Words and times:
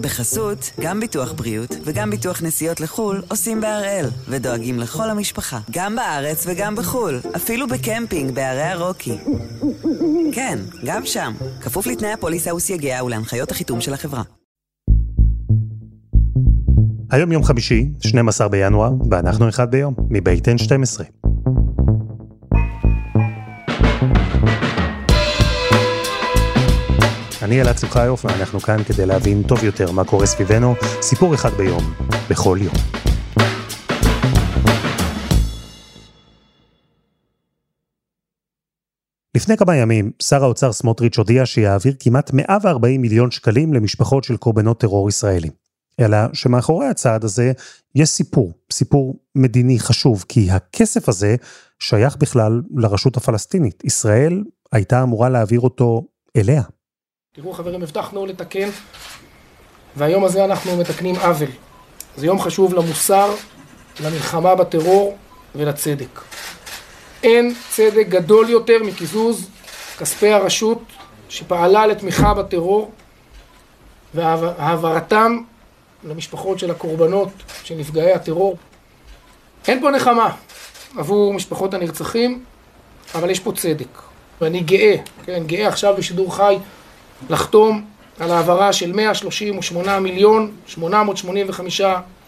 בחסות, 0.00 0.70
גם 0.80 1.00
ביטוח 1.00 1.32
בריאות 1.32 1.76
וגם 1.84 2.10
ביטוח 2.10 2.42
נסיעות 2.42 2.80
לחו"ל 2.80 3.22
עושים 3.28 3.60
בהראל, 3.60 4.06
ודואגים 4.28 4.78
לכל 4.78 5.10
המשפחה, 5.10 5.58
גם 5.70 5.96
בארץ 5.96 6.44
וגם 6.46 6.76
בחו"ל, 6.76 7.20
אפילו 7.36 7.66
בקמפינג 7.68 8.34
בערי 8.34 8.62
הרוקי. 8.62 9.18
כן, 10.32 10.58
גם 10.84 11.06
שם, 11.06 11.32
כפוף 11.60 11.86
לתנאי 11.86 12.12
הפוליסה 12.12 12.54
וסייגיה 12.54 13.04
ולהנחיות 13.04 13.50
החיתום 13.50 13.80
של 13.80 13.94
החברה. 13.94 14.22
היום 17.10 17.32
יום 17.32 17.44
חמישי, 17.44 17.88
12 18.00 18.48
בינואר, 18.48 18.90
ואנחנו 19.10 19.48
אחד 19.48 19.70
ביום, 19.70 19.94
מבית 20.10 20.48
N12. 20.48 21.19
אני 27.50 27.60
אלעד 27.60 27.78
שמחיוף, 27.78 28.24
ואנחנו 28.24 28.60
כאן 28.60 28.84
כדי 28.84 29.06
להבין 29.06 29.42
טוב 29.48 29.64
יותר 29.64 29.92
מה 29.92 30.04
קורה 30.04 30.26
סביבנו, 30.26 30.74
סיפור 31.02 31.34
אחד 31.34 31.50
ביום, 31.50 31.82
בכל 32.30 32.58
יום. 32.60 32.74
לפני 39.36 39.56
כמה 39.56 39.76
ימים, 39.76 40.10
שר 40.22 40.44
האוצר 40.44 40.72
סמוטריץ' 40.72 41.18
הודיע 41.18 41.46
שיעביר 41.46 41.94
כמעט 42.00 42.30
140 42.32 43.00
מיליון 43.00 43.30
שקלים 43.30 43.74
למשפחות 43.74 44.24
של 44.24 44.36
קורבנות 44.36 44.80
טרור 44.80 45.08
ישראלים. 45.08 45.52
אלא 46.00 46.18
שמאחורי 46.32 46.86
הצעד 46.86 47.24
הזה 47.24 47.52
יש 47.94 48.08
סיפור, 48.08 48.52
סיפור 48.72 49.16
מדיני 49.34 49.78
חשוב, 49.78 50.24
כי 50.28 50.50
הכסף 50.50 51.08
הזה 51.08 51.36
שייך 51.78 52.16
בכלל 52.16 52.62
לרשות 52.76 53.16
הפלסטינית. 53.16 53.84
ישראל 53.84 54.44
הייתה 54.72 55.02
אמורה 55.02 55.28
להעביר 55.28 55.60
אותו 55.60 56.06
אליה. 56.36 56.62
תראו 57.32 57.52
חברים, 57.52 57.82
הבטחנו 57.82 58.26
לתקן, 58.26 58.68
והיום 59.96 60.24
הזה 60.24 60.44
אנחנו 60.44 60.76
מתקנים 60.76 61.16
עוול. 61.16 61.48
זה 62.16 62.26
יום 62.26 62.40
חשוב 62.40 62.74
למוסר, 62.74 63.34
למלחמה 64.00 64.54
בטרור 64.54 65.16
ולצדק. 65.54 66.20
אין 67.22 67.54
צדק 67.70 68.06
גדול 68.08 68.48
יותר 68.48 68.82
מקיזוז 68.82 69.48
כספי 69.98 70.32
הרשות 70.32 70.82
שפעלה 71.28 71.86
לתמיכה 71.86 72.34
בטרור 72.34 72.90
והעברתם 74.14 75.42
למשפחות 76.04 76.58
של 76.58 76.70
הקורבנות, 76.70 77.28
של 77.64 77.74
נפגעי 77.74 78.12
הטרור. 78.12 78.56
אין 79.68 79.80
פה 79.80 79.90
נחמה 79.90 80.34
עבור 80.96 81.34
משפחות 81.34 81.74
הנרצחים, 81.74 82.44
אבל 83.14 83.30
יש 83.30 83.40
פה 83.40 83.52
צדק. 83.52 83.98
ואני 84.40 84.60
גאה, 84.60 84.96
כן, 85.24 85.42
גאה 85.46 85.68
עכשיו 85.68 85.94
בשידור 85.96 86.36
חי 86.36 86.58
לחתום 87.30 87.84
על 88.18 88.30
העברה 88.30 88.72
של 88.72 88.92
138 88.92 90.00
מיליון 90.00 90.50
885 90.66 91.80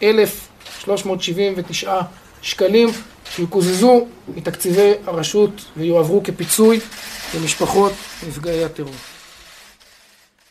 אלף 0.03 0.49
379 0.81 2.01
שקלים 2.43 2.89
שיקוזזו 3.35 4.07
מתקציבי 4.37 4.93
הרשות 5.07 5.65
ויועברו 5.77 6.23
כפיצוי 6.23 6.81
למשפחות 7.35 7.93
נפגעי 8.29 8.65
הטרור. 8.65 8.95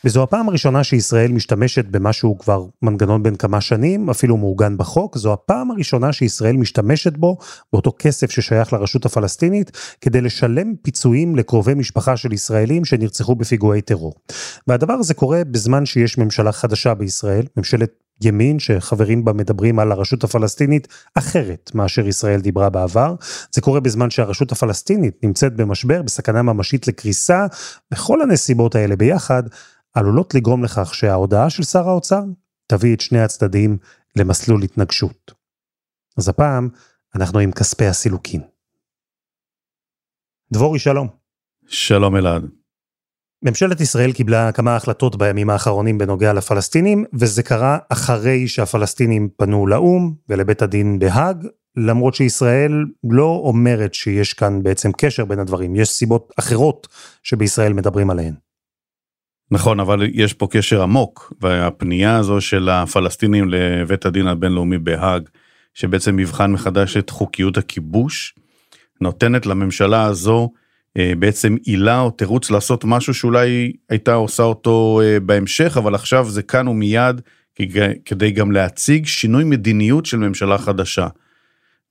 וזו 0.06 0.24
הפעם 0.24 0.50
הראשונה 0.50 0.84
שישראל 0.84 1.32
משתמשת 1.32 1.86
במה 1.86 2.14
שהוא 2.14 2.40
כבר 2.40 2.66
מנגנון 2.82 3.24
בין 3.24 3.36
כמה 3.36 3.62
שנים, 3.62 4.10
אפילו 4.10 4.38
מעוגן 4.38 4.78
בחוק, 4.78 5.18
זו 5.18 5.34
הפעם 5.34 5.72
הראשונה 5.72 6.14
שישראל 6.14 6.58
משתמשת 6.58 7.18
בו, 7.18 7.38
באותו 7.74 7.92
כסף 8.00 8.32
ששייך 8.32 8.74
לרשות 8.74 9.06
הפלסטינית, 9.06 9.72
כדי 10.02 10.22
לשלם 10.22 10.76
פיצויים 10.82 11.36
לקרובי 11.36 11.74
משפחה 11.74 12.18
של 12.18 12.34
ישראלים 12.34 12.86
שנרצחו 12.86 13.36
בפיגועי 13.36 13.82
טרור. 13.82 14.14
והדבר 14.68 14.94
הזה 14.94 15.14
קורה 15.14 15.44
בזמן 15.44 15.86
שיש 15.86 16.18
ממשלה 16.18 16.52
חדשה 16.52 16.94
בישראל, 16.94 17.46
ממשלת 17.58 17.92
ימין 18.24 18.60
שחברים 18.60 19.26
בה 19.26 19.34
מדברים 19.34 19.80
על 19.80 19.92
הרשות 19.92 20.24
הפלסטינית 20.24 20.88
אחרת 21.16 21.72
מאשר 21.74 22.08
ישראל 22.08 22.42
דיברה 22.42 22.70
בעבר. 22.70 23.16
זה 23.52 23.62
קורה 23.62 23.80
בזמן 23.80 24.10
שהרשות 24.10 24.52
הפלסטינית 24.52 25.18
נמצאת 25.24 25.56
במשבר, 25.56 26.02
בסכנה 26.02 26.42
ממשית 26.42 26.88
לקריסה, 26.88 27.46
וכל 27.94 28.22
הנסיבות 28.22 28.76
האלה 28.76 28.96
ביחד 28.96 29.44
עלולות 29.94 30.36
לגרום 30.36 30.64
לכך 30.64 30.96
שההודעה 30.96 31.50
של 31.50 31.64
שר 31.64 31.90
האוצר 31.90 32.24
תביא 32.68 32.96
את 32.96 33.02
שני 33.02 33.22
הצדדים 33.22 33.78
למסלול 34.16 34.64
התנגשות. 34.64 35.32
אז 36.18 36.30
הפעם 36.30 36.70
אנחנו 37.16 37.40
עם 37.40 37.52
כספי 37.52 37.86
הסילוקין. 37.86 38.42
דבורי, 40.54 40.80
שלום. 40.80 41.08
שלום 41.68 42.16
אלעד. 42.16 42.44
ממשלת 43.44 43.82
ישראל 43.82 44.12
קיבלה 44.12 44.52
כמה 44.52 44.76
החלטות 44.76 45.16
בימים 45.16 45.50
האחרונים 45.50 45.98
בנוגע 45.98 46.34
לפלסטינים, 46.34 47.06
וזה 47.14 47.44
קרה 47.44 47.78
אחרי 47.90 48.48
שהפלסטינים 48.48 49.30
פנו 49.38 49.68
לאו"ם 49.68 50.14
ולבית 50.30 50.62
הדין 50.62 51.00
בהאג, 51.00 51.48
למרות 51.76 52.14
שישראל 52.16 52.86
לא 53.04 53.42
אומרת 53.44 53.94
שיש 53.94 54.34
כאן 54.34 54.64
בעצם 54.64 54.92
קשר 54.92 55.26
בין 55.26 55.40
הדברים, 55.40 55.76
יש 55.76 55.90
סיבות 55.90 56.34
אחרות 56.40 56.88
שבישראל 57.24 57.74
מדברים 57.74 58.10
עליהן. 58.10 58.34
נכון, 59.52 59.80
אבל 59.80 60.08
יש 60.14 60.34
פה 60.34 60.48
קשר 60.52 60.82
עמוק, 60.82 61.34
והפנייה 61.42 62.18
הזו 62.18 62.42
של 62.42 62.70
הפלסטינים 62.70 63.50
לבית 63.50 64.06
הדין 64.06 64.28
הבינלאומי 64.28 64.78
בהאג, 64.78 65.30
שבעצם 65.74 66.20
יבחן 66.20 66.52
מחדש 66.52 66.98
את 66.98 67.10
חוקיות 67.10 67.58
הכיבוש, 67.58 68.36
נותנת 69.02 69.46
לממשלה 69.46 70.04
הזו 70.04 70.50
אה, 70.98 71.14
בעצם 71.20 71.56
עילה 71.64 72.00
או 72.00 72.12
תירוץ 72.12 72.52
לעשות 72.52 72.84
משהו 72.86 73.14
שאולי 73.14 73.72
הייתה 73.90 74.14
עושה 74.14 74.44
אותו 74.44 75.02
אה, 75.04 75.20
בהמשך, 75.20 75.78
אבל 75.78 75.96
עכשיו 75.96 76.30
זה 76.30 76.44
כאן 76.44 76.68
ומיד 76.68 77.22
כדי 78.06 78.32
גם 78.32 78.52
להציג 78.52 79.06
שינוי 79.06 79.44
מדיניות 79.44 80.06
של 80.06 80.18
ממשלה 80.18 80.58
חדשה. 80.58 81.08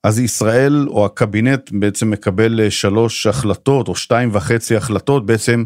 אז 0.05 0.21
ישראל 0.21 0.87
או 0.89 1.07
הקבינט 1.07 1.71
בעצם 1.73 2.11
מקבל 2.11 2.61
אה, 2.61 2.71
שלוש 2.71 3.27
החלטות 3.27 3.89
או 3.89 3.97
שתיים 3.97 4.31
וחצי 4.33 4.77
החלטות 4.77 5.27
בעצם 5.27 5.65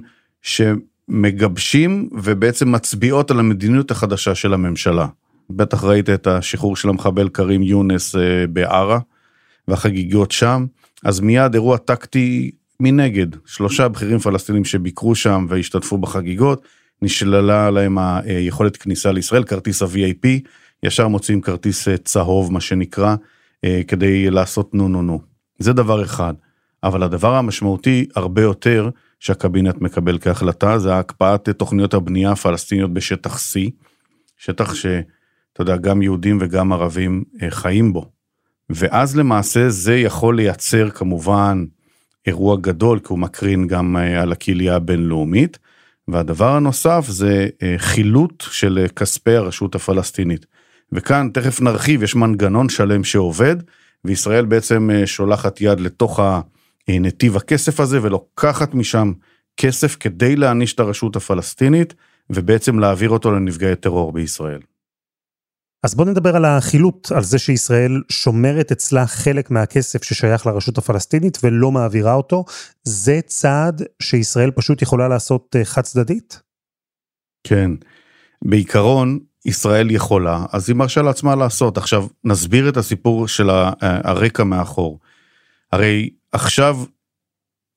שמגבשים 1.10 2.08
ובעצם 2.12 2.72
מצביעות 2.72 3.30
על 3.30 3.38
המדיניות 3.38 3.90
החדשה 3.90 4.34
של 4.34 4.54
הממשלה. 4.54 5.06
בטח 5.50 5.84
ראית 5.84 6.10
את 6.10 6.26
השחרור 6.26 6.76
של 6.76 6.88
המחבל 6.88 7.28
כרים 7.28 7.62
יונס 7.62 8.14
בערה 8.48 8.98
והחגיגות 9.68 10.32
שם, 10.32 10.66
אז 11.04 11.20
מיד 11.20 11.54
אירוע 11.54 11.76
טקטי 11.76 12.50
מנגד, 12.80 13.26
שלושה 13.46 13.88
בכירים 13.88 14.18
פלסטינים 14.18 14.64
שביקרו 14.64 15.14
שם 15.14 15.46
והשתתפו 15.48 15.98
בחגיגות, 15.98 16.62
נשללה 17.02 17.70
להם 17.70 17.98
היכולת 17.98 18.76
כניסה 18.76 19.12
לישראל, 19.12 19.44
כרטיס 19.44 19.82
ה-VIP, 19.82 20.28
ישר 20.82 21.08
מוצאים 21.08 21.40
כרטיס 21.40 21.88
אה, 21.88 21.96
צהוב, 21.96 22.52
מה 22.52 22.60
שנקרא, 22.60 23.16
אה, 23.64 23.80
כדי 23.88 24.30
לעשות 24.30 24.74
נו 24.74 24.88
נו 24.88 25.02
נו. 25.02 25.20
זה 25.58 25.72
דבר 25.72 26.04
אחד. 26.04 26.34
אבל 26.82 27.02
הדבר 27.02 27.34
המשמעותי 27.34 28.06
הרבה 28.16 28.42
יותר 28.42 28.90
שהקבינט 29.24 29.80
מקבל 29.80 30.18
כהחלטה, 30.18 30.78
זה 30.78 30.98
הקפאת 30.98 31.48
תוכניות 31.48 31.94
הבנייה 31.94 32.32
הפלסטיניות 32.32 32.92
בשטח 32.92 33.36
C, 33.36 33.70
שטח 34.36 34.74
שאתה 34.74 35.02
יודע, 35.58 35.76
גם 35.76 36.02
יהודים 36.02 36.38
וגם 36.40 36.72
ערבים 36.72 37.24
אה, 37.42 37.50
חיים 37.50 37.92
בו. 37.92 38.10
ואז 38.70 39.16
למעשה 39.16 39.68
זה 39.68 39.96
יכול 39.96 40.36
לייצר 40.36 40.90
כמובן 40.90 41.64
אירוע 42.26 42.56
גדול, 42.60 42.98
כי 42.98 43.06
הוא 43.08 43.18
מקרין 43.18 43.66
גם 43.66 43.96
אה, 43.96 44.22
על 44.22 44.32
הקהילייה 44.32 44.76
הבינלאומית. 44.76 45.58
והדבר 46.08 46.52
הנוסף 46.52 47.04
זה 47.08 47.48
אה, 47.62 47.74
חילוט 47.78 48.44
של 48.50 48.86
כספי 48.96 49.36
הרשות 49.36 49.74
הפלסטינית. 49.74 50.46
וכאן 50.92 51.28
תכף 51.34 51.60
נרחיב, 51.60 52.02
יש 52.02 52.14
מנגנון 52.16 52.68
שלם 52.68 53.04
שעובד, 53.04 53.56
וישראל 54.04 54.44
בעצם 54.44 54.90
שולחת 55.06 55.60
יד 55.60 55.80
לתוך 55.80 56.20
הנתיב 56.88 57.36
הכסף 57.36 57.80
הזה 57.80 58.02
ולוקחת 58.02 58.74
משם 58.74 59.12
כסף 59.56 59.96
כדי 60.00 60.36
להעניש 60.36 60.74
את 60.74 60.80
הרשות 60.80 61.16
הפלסטינית, 61.16 61.94
ובעצם 62.30 62.78
להעביר 62.78 63.10
אותו 63.10 63.30
לנפגעי 63.30 63.76
טרור 63.76 64.12
בישראל. 64.12 64.60
אז 65.84 65.94
בוא 65.94 66.04
נדבר 66.04 66.36
על 66.36 66.44
החילוט, 66.44 67.12
על 67.12 67.22
זה 67.22 67.38
שישראל 67.38 68.02
שומרת 68.08 68.72
אצלה 68.72 69.06
חלק 69.06 69.50
מהכסף 69.50 70.04
ששייך 70.04 70.46
לרשות 70.46 70.78
הפלסטינית 70.78 71.38
ולא 71.42 71.70
מעבירה 71.70 72.14
אותו. 72.14 72.44
זה 72.82 73.20
צעד 73.26 73.82
שישראל 74.02 74.50
פשוט 74.50 74.82
יכולה 74.82 75.08
לעשות 75.08 75.56
אה, 75.56 75.64
חד 75.64 75.82
צדדית? 75.82 76.42
כן, 77.46 77.70
בעיקרון 78.44 79.18
ישראל 79.44 79.90
יכולה, 79.90 80.44
אז 80.52 80.68
היא 80.68 80.76
מרשה 80.76 81.02
לעצמה 81.02 81.36
לעשות. 81.36 81.78
עכשיו, 81.78 82.06
נסביר 82.24 82.68
את 82.68 82.76
הסיפור 82.76 83.28
של 83.28 83.50
אה, 83.50 83.72
הרקע 83.80 84.44
מאחור. 84.44 85.00
הרי 85.72 86.10
עכשיו 86.34 86.78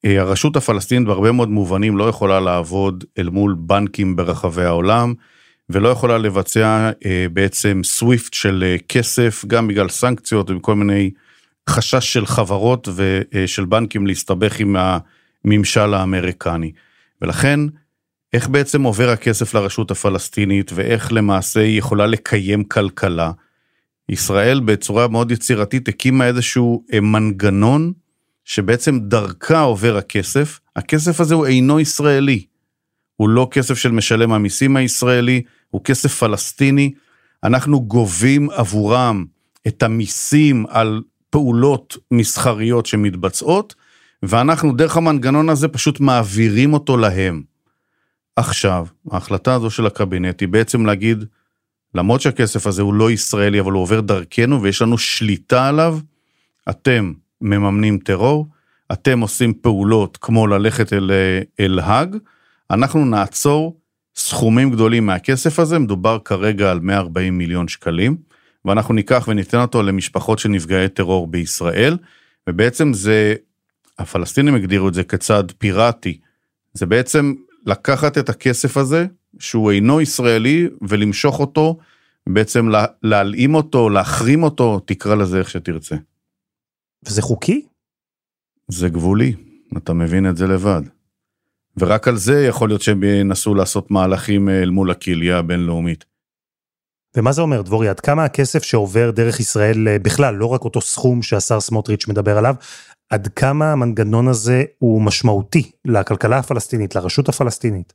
אה, 0.05 0.21
הרשות 0.21 0.55
הפלסטינית 0.55 1.07
בהרבה 1.07 1.31
מאוד 1.31 1.49
מובנים 1.49 1.97
לא 1.97 2.09
יכולה 2.09 2.39
לעבוד 2.39 3.03
אל 3.17 3.29
מול 3.29 3.55
בנקים 3.59 4.15
ברחבי 4.15 4.63
העולם. 4.63 5.13
ולא 5.69 5.89
יכולה 5.89 6.17
לבצע 6.17 6.91
אה, 7.05 7.25
בעצם 7.33 7.81
סוויפט 7.83 8.33
של 8.33 8.63
אה, 8.67 8.75
כסף, 8.89 9.45
גם 9.47 9.67
בגלל 9.67 9.89
סנקציות 9.89 10.49
וכל 10.49 10.75
מיני 10.75 11.11
חשש 11.69 12.13
של 12.13 12.25
חברות 12.25 12.87
ושל 12.95 13.65
בנקים 13.65 14.07
להסתבך 14.07 14.59
עם 14.59 14.75
הממשל 15.45 15.93
האמריקני. 15.93 16.71
ולכן 17.21 17.59
איך 18.33 18.47
בעצם 18.47 18.83
עובר 18.83 19.09
הכסף 19.09 19.53
לרשות 19.53 19.91
הפלסטינית 19.91 20.71
ואיך 20.75 21.13
למעשה 21.13 21.59
היא 21.59 21.79
יכולה 21.79 22.07
לקיים 22.07 22.63
כלכלה. 22.63 23.31
ישראל 24.09 24.59
בצורה 24.59 25.07
מאוד 25.07 25.31
יצירתית 25.31 25.87
הקימה 25.87 26.27
איזשהו 26.27 26.83
מנגנון 27.01 27.93
שבעצם 28.47 28.99
דרכה 28.99 29.61
עובר 29.61 29.97
הכסף. 29.97 30.59
הכסף 30.75 31.19
הזה 31.19 31.35
הוא 31.35 31.45
אינו 31.45 31.79
ישראלי. 31.79 32.45
הוא 33.15 33.29
לא 33.29 33.47
כסף 33.51 33.77
של 33.77 33.91
משלם 33.91 34.31
המיסים 34.31 34.75
הישראלי, 34.75 35.41
הוא 35.69 35.83
כסף 35.83 36.13
פלסטיני. 36.13 36.93
אנחנו 37.43 37.81
גובים 37.81 38.49
עבורם 38.49 39.25
את 39.67 39.83
המיסים 39.83 40.65
על 40.69 41.01
פעולות 41.29 41.97
מסחריות 42.11 42.85
שמתבצעות, 42.85 43.75
ואנחנו 44.23 44.73
דרך 44.73 44.97
המנגנון 44.97 45.49
הזה 45.49 45.67
פשוט 45.67 45.99
מעבירים 45.99 46.73
אותו 46.73 46.97
להם. 46.97 47.43
עכשיו, 48.35 48.87
ההחלטה 49.11 49.53
הזו 49.53 49.69
של 49.69 49.85
הקבינט 49.85 50.41
היא 50.41 50.49
בעצם 50.49 50.85
להגיד, 50.85 51.25
למרות 51.95 52.21
שהכסף 52.21 52.67
הזה 52.67 52.81
הוא 52.81 52.93
לא 52.93 53.11
ישראלי, 53.11 53.59
אבל 53.59 53.71
הוא 53.71 53.81
עובר 53.81 54.01
דרכנו 54.01 54.61
ויש 54.61 54.81
לנו 54.81 54.97
שליטה 54.97 55.67
עליו, 55.67 55.99
אתם 56.69 57.13
מממנים 57.41 57.97
טרור, 57.97 58.47
אתם 58.91 59.19
עושים 59.19 59.53
פעולות 59.53 60.17
כמו 60.21 60.47
ללכת 60.47 60.93
אל, 60.93 61.11
אל 61.59 61.79
האג, 61.79 62.15
אנחנו 62.71 63.05
נעצור 63.05 63.77
סכומים 64.15 64.71
גדולים 64.71 65.05
מהכסף 65.05 65.59
הזה, 65.59 65.79
מדובר 65.79 66.17
כרגע 66.25 66.71
על 66.71 66.79
140 66.79 67.37
מיליון 67.37 67.67
שקלים, 67.67 68.17
ואנחנו 68.65 68.93
ניקח 68.93 69.25
וניתן 69.27 69.61
אותו 69.61 69.83
למשפחות 69.83 70.39
של 70.39 70.49
נפגעי 70.49 70.89
טרור 70.89 71.27
בישראל, 71.27 71.97
ובעצם 72.49 72.93
זה, 72.93 73.35
הפלסטינים 73.99 74.55
הגדירו 74.55 74.87
את 74.87 74.93
זה 74.93 75.03
כצעד 75.03 75.53
פיראטי, 75.57 76.19
זה 76.73 76.85
בעצם 76.85 77.33
לקחת 77.65 78.17
את 78.17 78.29
הכסף 78.29 78.77
הזה, 78.77 79.05
שהוא 79.39 79.71
אינו 79.71 80.01
ישראלי, 80.01 80.67
ולמשוך 80.81 81.39
אותו, 81.39 81.77
בעצם 82.29 82.69
לה, 82.69 82.85
להלאים 83.03 83.55
אותו, 83.55 83.89
להחרים 83.89 84.43
אותו, 84.43 84.79
תקרא 84.85 85.15
לזה 85.15 85.39
איך 85.39 85.49
שתרצה. 85.49 85.95
וזה 87.05 87.21
חוקי? 87.21 87.65
זה 88.67 88.89
גבולי, 88.89 89.33
אתה 89.77 89.93
מבין 89.93 90.29
את 90.29 90.37
זה 90.37 90.47
לבד. 90.47 90.81
ורק 91.77 92.07
על 92.07 92.17
זה 92.17 92.45
יכול 92.45 92.69
להיות 92.69 92.81
שהם 92.81 93.03
ינסו 93.03 93.55
לעשות 93.55 93.91
מהלכים 93.91 94.49
אה, 94.49 94.61
אל 94.61 94.69
מול 94.69 94.91
הקהילייה 94.91 95.37
הבינלאומית. 95.37 96.05
ומה 97.17 97.31
זה 97.31 97.41
אומר, 97.41 97.61
דבורי, 97.61 97.89
עד 97.89 97.99
כמה 97.99 98.25
הכסף 98.25 98.63
שעובר 98.63 99.11
דרך 99.11 99.39
ישראל 99.39 99.87
אה, 99.87 99.99
בכלל, 99.99 100.35
לא 100.35 100.45
רק 100.45 100.61
אותו 100.61 100.81
סכום 100.81 101.21
שהשר 101.21 101.59
סמוטריץ' 101.59 102.07
מדבר 102.07 102.37
עליו, 102.37 102.55
עד 103.09 103.27
כמה 103.27 103.71
המנגנון 103.71 104.27
הזה 104.27 104.63
הוא 104.77 105.01
משמעותי 105.01 105.71
לכלכלה 105.85 106.37
הפלסטינית, 106.37 106.95
לרשות 106.95 107.29
הפלסטינית? 107.29 107.93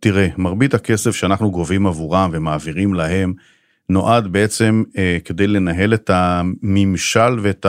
תראה, 0.00 0.28
מרבית 0.36 0.74
הכסף 0.74 1.10
שאנחנו 1.10 1.50
גובים 1.50 1.86
עבורם 1.86 2.30
ומעבירים 2.32 2.94
להם, 2.94 3.34
נועד 3.90 4.26
בעצם 4.26 4.82
אה, 4.98 5.18
כדי 5.24 5.46
לנהל 5.46 5.94
את 5.94 6.10
הממשל 6.12 7.38
ואת 7.42 7.66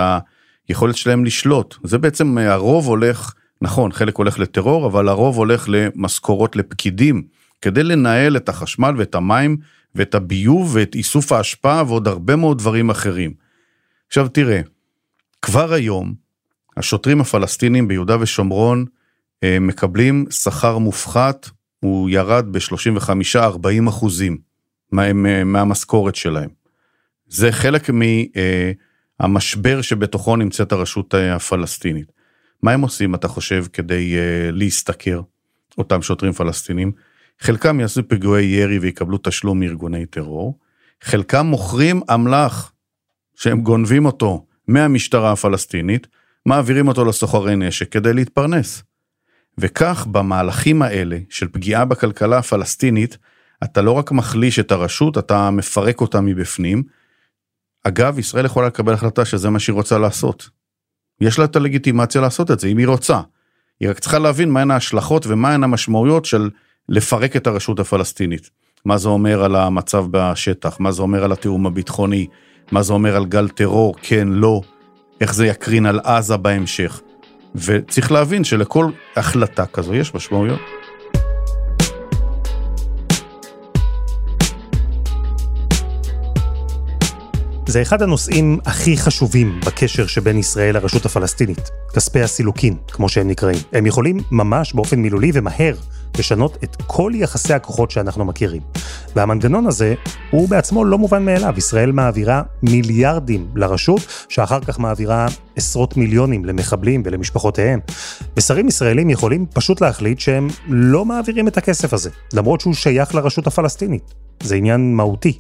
היכולת 0.68 0.96
שלהם 0.96 1.26
לשלוט. 1.26 1.76
זה 1.84 1.98
בעצם, 1.98 2.38
אה, 2.38 2.54
הרוב 2.54 2.88
הולך, 2.88 3.34
נכון, 3.62 3.92
חלק 3.92 4.16
הולך 4.16 4.40
לטרור, 4.40 4.88
אבל 4.88 5.08
הרוב 5.08 5.38
הולך 5.38 5.66
למשכורות 5.68 6.56
לפקידים, 6.56 7.24
כדי 7.62 7.84
לנהל 7.84 8.38
את 8.38 8.50
החשמל 8.50 8.94
ואת 8.98 9.16
המים 9.16 9.58
ואת 9.96 10.16
הביוב 10.16 10.76
ואת 10.76 10.96
איסוף 10.96 11.32
האשפה 11.32 11.82
ועוד 11.88 12.08
הרבה 12.08 12.36
מאוד 12.36 12.58
דברים 12.58 12.90
אחרים. 12.90 13.34
עכשיו 14.08 14.28
תראה, 14.28 14.62
כבר 15.42 15.74
היום 15.74 16.14
השוטרים 16.78 17.22
הפלסטינים 17.22 17.88
ביהודה 17.88 18.18
ושומרון 18.20 18.86
אה, 19.44 19.58
מקבלים 19.62 20.26
שכר 20.30 20.78
מופחת, 20.78 21.50
הוא 21.80 22.10
ירד 22.10 22.46
ב-35-40 22.52 23.90
אחוזים 23.90 24.51
מה, 24.92 25.14
מהמשכורת 25.44 26.16
שלהם. 26.16 26.50
זה 27.28 27.52
חלק 27.52 27.90
מהמשבר 29.20 29.78
אה, 29.78 29.84
שבתוכו 29.84 30.36
נמצאת 30.36 30.72
הרשות 30.72 31.16
אה, 31.16 31.36
הפלסטינית. 31.36 32.12
מה 32.64 32.72
הם 32.72 32.82
עושים, 32.82 33.16
אתה 33.16 33.28
חושב, 33.28 33.66
כדי 33.74 34.16
להשתכר, 34.52 35.22
אותם 35.78 36.02
שוטרים 36.02 36.32
פלסטינים? 36.34 36.92
חלקם 37.40 37.80
יעשו 37.80 38.08
פיגועי 38.08 38.46
ירי 38.46 38.80
ויקבלו 38.80 39.18
תשלום 39.24 39.60
מארגוני 39.60 40.06
טרור, 40.06 40.60
חלקם 41.02 41.46
מוכרים 41.46 42.02
אמל"ח 42.14 42.72
שהם 43.36 43.62
גונבים 43.62 44.06
אותו 44.06 44.46
מהמשטרה 44.68 45.32
הפלסטינית, 45.32 46.08
מעבירים 46.46 46.88
אותו 46.88 47.06
לסוחרי 47.06 47.56
נשק 47.56 47.92
כדי 47.92 48.14
להתפרנס. 48.14 48.84
וכך 49.58 50.08
במהלכים 50.12 50.82
האלה 50.82 51.18
של 51.30 51.48
פגיעה 51.48 51.86
בכלכלה 51.86 52.38
הפלסטינית, 52.38 53.18
אתה 53.64 53.82
לא 53.82 53.92
רק 53.92 54.12
מחליש 54.12 54.60
את 54.60 54.72
הרשות, 54.72 55.18
אתה 55.18 55.52
מפרק 55.52 56.02
אותה 56.02 56.22
מבפנים. 56.22 56.84
אגב, 57.84 58.20
ישראל 58.20 58.46
יכולה 58.46 58.68
לקבל 58.68 58.94
החלטה 58.94 59.26
שזה 59.26 59.50
מה 59.50 59.60
שהיא 59.60 59.74
רוצה 59.74 59.98
לעשות. 59.98 60.50
יש 61.22 61.40
לה 61.40 61.46
את 61.46 61.56
הלגיטימציה 61.56 62.22
לעשות 62.22 62.52
את 62.52 62.60
זה, 62.60 62.68
אם 62.68 62.78
היא 62.78 62.88
רוצה. 62.88 63.22
היא 63.80 63.90
רק 63.90 64.00
צריכה 64.00 64.20
להבין 64.20 64.50
מהן 64.50 64.72
ההשלכות 64.72 65.28
ומהן 65.28 65.64
המשמעויות 65.64 66.26
של 66.26 66.50
לפרק 66.90 67.36
את 67.36 67.48
הרשות 67.48 67.80
הפלסטינית. 67.80 68.50
מה 68.86 68.98
זה 68.98 69.10
אומר 69.10 69.44
על 69.44 69.56
המצב 69.56 70.06
בשטח, 70.12 70.80
מה 70.80 70.92
זה 70.92 71.02
אומר 71.02 71.24
על 71.24 71.32
התיאום 71.32 71.66
הביטחוני, 71.66 72.28
מה 72.72 72.82
זה 72.82 72.94
אומר 72.94 73.16
על 73.16 73.26
גל 73.26 73.48
טרור, 73.50 73.96
כן, 74.02 74.28
לא, 74.28 74.62
איך 75.22 75.34
זה 75.34 75.48
יקרין 75.48 75.86
על 75.86 76.00
עזה 76.04 76.38
בהמשך. 76.38 77.02
וצריך 77.56 78.12
להבין 78.12 78.44
שלכל 78.44 78.92
החלטה 79.16 79.66
כזו 79.66 79.96
יש 79.96 80.16
משמעויות. 80.16 80.81
זה 87.72 87.82
אחד 87.82 88.02
הנושאים 88.02 88.60
הכי 88.66 88.98
חשובים 88.98 89.60
בקשר 89.66 90.08
שבין 90.08 90.38
ישראל 90.38 90.74
לרשות 90.76 91.06
הפלסטינית, 91.06 91.70
כספי 91.94 92.22
הסילוקין, 92.22 92.76
כמו 92.88 93.10
שהם 93.10 93.28
נקראים. 93.28 93.58
הם 93.74 93.86
יכולים 93.86 94.18
ממש 94.32 94.74
באופן 94.74 95.00
מילולי 95.00 95.32
ומהר 95.34 95.76
לשנות 96.20 96.58
את 96.64 96.78
כל 96.88 97.12
יחסי 97.16 97.54
הכוחות 97.54 97.92
שאנחנו 97.92 98.26
מכירים. 98.26 98.62
והמנגנון 99.16 99.68
הזה 99.68 99.94
הוא 100.32 100.50
בעצמו 100.50 100.86
לא 100.86 100.98
מובן 100.98 101.26
מאליו. 101.26 101.54
ישראל 101.58 101.92
מעבירה 101.92 102.42
מיליארדים 102.64 103.48
לרשות, 103.56 104.02
שאחר 104.30 104.60
כך 104.60 104.80
מעבירה 104.80 105.28
עשרות 105.56 105.98
מיליונים 105.98 106.46
למחבלים 106.46 107.04
ולמשפחותיהם. 107.06 107.80
ושרים 108.38 108.68
ישראלים 108.68 109.10
יכולים 109.10 109.46
פשוט 109.54 109.82
להחליט 109.82 110.20
שהם 110.20 110.48
לא 110.68 111.06
מעבירים 111.06 111.48
את 111.48 111.58
הכסף 111.58 111.94
הזה, 111.94 112.10
למרות 112.34 112.62
שהוא 112.62 112.74
שייך 112.74 113.16
לרשות 113.16 113.48
הפלסטינית. 113.48 114.14
זה 114.44 114.56
עניין 114.56 114.96
מהותי. 114.96 115.40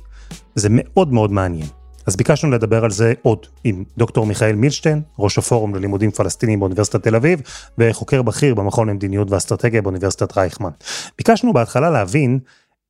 זה 0.55 0.67
מאוד 0.71 1.13
מאוד 1.13 1.31
מעניין. 1.31 1.80
אז 2.05 2.15
ביקשנו 2.15 2.51
לדבר 2.51 2.85
על 2.85 2.91
זה 2.91 3.13
עוד 3.21 3.47
עם 3.63 3.83
דוקטור 3.97 4.25
מיכאל 4.25 4.55
מילשטיין, 4.55 5.01
ראש 5.19 5.37
הפורום 5.37 5.75
ללימודים 5.75 6.11
פלסטיניים 6.11 6.59
באוניברסיטת 6.59 7.03
תל 7.03 7.15
אביב, 7.15 7.41
וחוקר 7.77 8.21
בכיר 8.21 8.55
במכון 8.55 8.89
למדיניות 8.89 9.31
ואסטרטגיה 9.31 9.81
באוניברסיטת 9.81 10.37
רייכמן. 10.37 10.71
ביקשנו 11.17 11.53
בהתחלה 11.53 11.89
להבין 11.89 12.39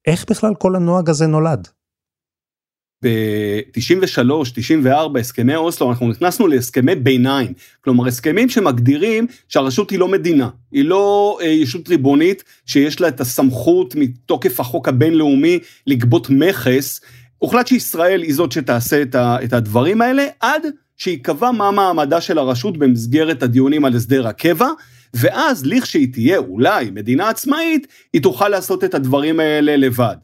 איך 0.07 0.25
בכלל 0.29 0.55
כל 0.55 0.75
הנוהג 0.75 1.09
הזה 1.09 1.27
נולד. 1.27 1.67
ב-93, 3.03 4.51
94, 4.53 5.19
הסכמי 5.19 5.55
אוסלו, 5.55 5.89
אנחנו 5.89 6.09
נכנסנו 6.09 6.47
להסכמי 6.47 6.95
ביניים. 6.95 7.53
כלומר, 7.83 8.07
הסכמים 8.07 8.49
שמגדירים 8.49 9.27
שהרשות 9.47 9.89
היא 9.89 9.99
לא 9.99 10.07
מדינה, 10.07 10.49
היא 10.71 10.85
לא 10.85 11.37
אה, 11.41 11.47
ישות 11.47 11.89
ריבונית 11.89 12.43
שיש 12.65 13.01
לה 13.01 13.07
את 13.07 13.21
הסמכות 13.21 13.95
מתוקף 13.95 14.59
החוק 14.59 14.87
הבינלאומי 14.87 15.59
לגבות 15.87 16.29
מכס 16.29 17.01
הוחלט 17.43 17.67
שישראל 17.67 18.21
היא 18.21 18.33
זאת 18.33 18.51
שתעשה 18.51 19.01
את 19.15 19.53
הדברים 19.53 20.01
האלה, 20.01 20.25
עד 20.39 20.65
שיקבע 20.97 21.51
מה 21.51 21.71
מעמדה 21.71 22.21
של 22.21 22.37
הרשות 22.37 22.77
במסגרת 22.77 23.43
הדיונים 23.43 23.85
על 23.85 23.95
הסדר 23.95 24.27
הקבע, 24.27 24.67
ואז 25.13 25.65
לכשהיא 25.65 26.13
תהיה 26.13 26.37
אולי 26.37 26.91
מדינה 26.91 27.29
עצמאית, 27.29 27.87
היא 28.13 28.21
תוכל 28.21 28.49
לעשות 28.49 28.83
את 28.83 28.93
הדברים 28.93 29.39
האלה 29.39 29.77
לבד. 29.77 30.15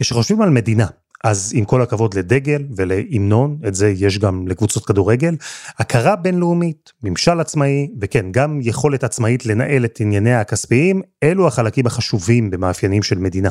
כשחושבים 0.00 0.42
על 0.42 0.50
מדינה, 0.50 0.86
אז 1.24 1.52
עם 1.54 1.64
כל 1.64 1.82
הכבוד 1.82 2.14
לדגל 2.14 2.64
ולהמנון, 2.76 3.58
את 3.68 3.74
זה 3.74 3.88
יש 3.96 4.18
גם 4.18 4.48
לקבוצות 4.48 4.86
כדורגל, 4.86 5.36
הכרה 5.78 6.16
בינלאומית, 6.16 6.92
ממשל 7.02 7.40
עצמאי, 7.40 7.88
וכן, 8.00 8.26
גם 8.30 8.58
יכולת 8.62 9.04
עצמאית 9.04 9.46
לנהל 9.46 9.84
את 9.84 10.00
ענייניה 10.00 10.40
הכספיים, 10.40 11.02
אלו 11.22 11.46
החלקים 11.46 11.86
החשובים 11.86 12.50
במאפיינים 12.50 13.02
של 13.02 13.18
מדינה. 13.18 13.50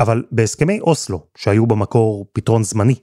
אבל 0.00 0.22
בהסכמי 0.32 0.80
אוסלו, 0.80 1.26
שהיו 1.36 1.66
במקור 1.66 2.26
פתרון 2.32 2.64
זמני, 2.64 2.94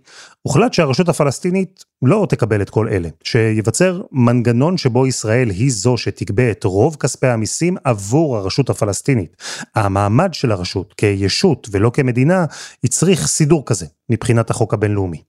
הוחלט 0.42 0.74
שהרשות 0.74 1.10
הפלסטינית 1.10 1.84
לא 2.02 2.26
תקבל 2.30 2.62
את 2.62 2.70
כל 2.70 2.88
אלה, 2.88 3.10
שיווצר 3.24 4.02
מנגנון 4.12 4.78
שבו 4.78 5.08
ישראל 5.08 5.50
היא 5.50 5.72
זו 5.72 5.98
שתגבה 5.98 6.52
את 6.52 6.64
רוב 6.64 6.96
כספי 7.00 7.28
המיסים 7.28 7.78
עבור 7.84 8.38
הרשות 8.38 8.70
הפלסטינית. 8.70 9.38
המעמד 9.76 10.34
של 10.34 10.52
הרשות 10.52 10.94
כישות 10.94 11.68
ולא 11.72 11.92
כמדינה 11.94 12.46
הצריך 12.84 13.28
סידור 13.28 13.66
כזה 13.66 13.86
מבחינת 14.10 14.50
החוק 14.50 14.74
הבינלאומי. 14.74 15.22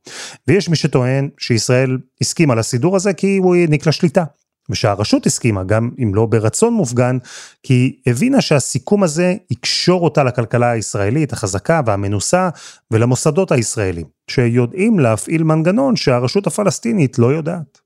ויש 0.49 0.69
מי 0.69 0.77
שטוען 0.77 1.29
שישראל 1.39 1.99
הסכימה 2.21 2.55
לסידור 2.55 2.97
הזה 2.97 3.13
כי 3.13 3.37
הוא 3.37 3.55
העניק 3.55 3.87
לה 3.87 3.93
שליטה. 3.93 4.25
ושהרשות 4.71 5.27
הסכימה, 5.27 5.65
גם 5.65 5.91
אם 6.03 6.15
לא 6.15 6.27
ברצון 6.27 6.75
מופגן, 6.75 7.19
כי 7.63 7.97
הבינה 8.07 8.41
שהסיכום 8.41 9.03
הזה 9.03 9.35
יקשור 9.51 10.05
אותה 10.05 10.25
לכלכלה 10.25 10.71
הישראלית 10.71 11.33
החזקה 11.33 11.81
והמנוסה 11.87 12.49
ולמוסדות 12.91 13.53
הישראלים, 13.53 14.07
שיודעים 14.31 14.99
להפעיל 14.99 15.43
מנגנון 15.43 15.97
שהרשות 15.97 16.47
הפלסטינית 16.47 17.19
לא 17.19 17.27
יודעת. 17.27 17.81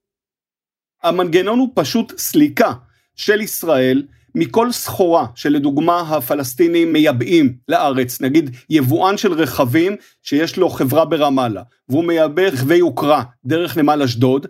המנגנון 1.02 1.58
הוא 1.58 1.68
פשוט 1.74 2.18
סליקה 2.18 2.72
של 3.16 3.40
ישראל 3.40 4.02
מכל 4.34 4.72
סחורה 4.72 5.26
שלדוגמה 5.34 6.00
הפלסטינים 6.00 6.92
מייבאים 6.92 7.56
לארץ, 7.68 8.20
נגיד 8.20 8.56
יבואן 8.70 9.16
של 9.16 9.32
רכבים 9.32 9.96
שיש 10.22 10.56
לו 10.56 10.70
חברה 10.70 11.04
ברמאללה, 11.04 11.62
והוא 11.88 12.04
מייבא 12.04 12.42
רכבי 12.42 12.76
יוקרה 12.76 13.22
דרך 13.44 13.76
נמל 13.76 14.02
אשדוד, 14.02 14.46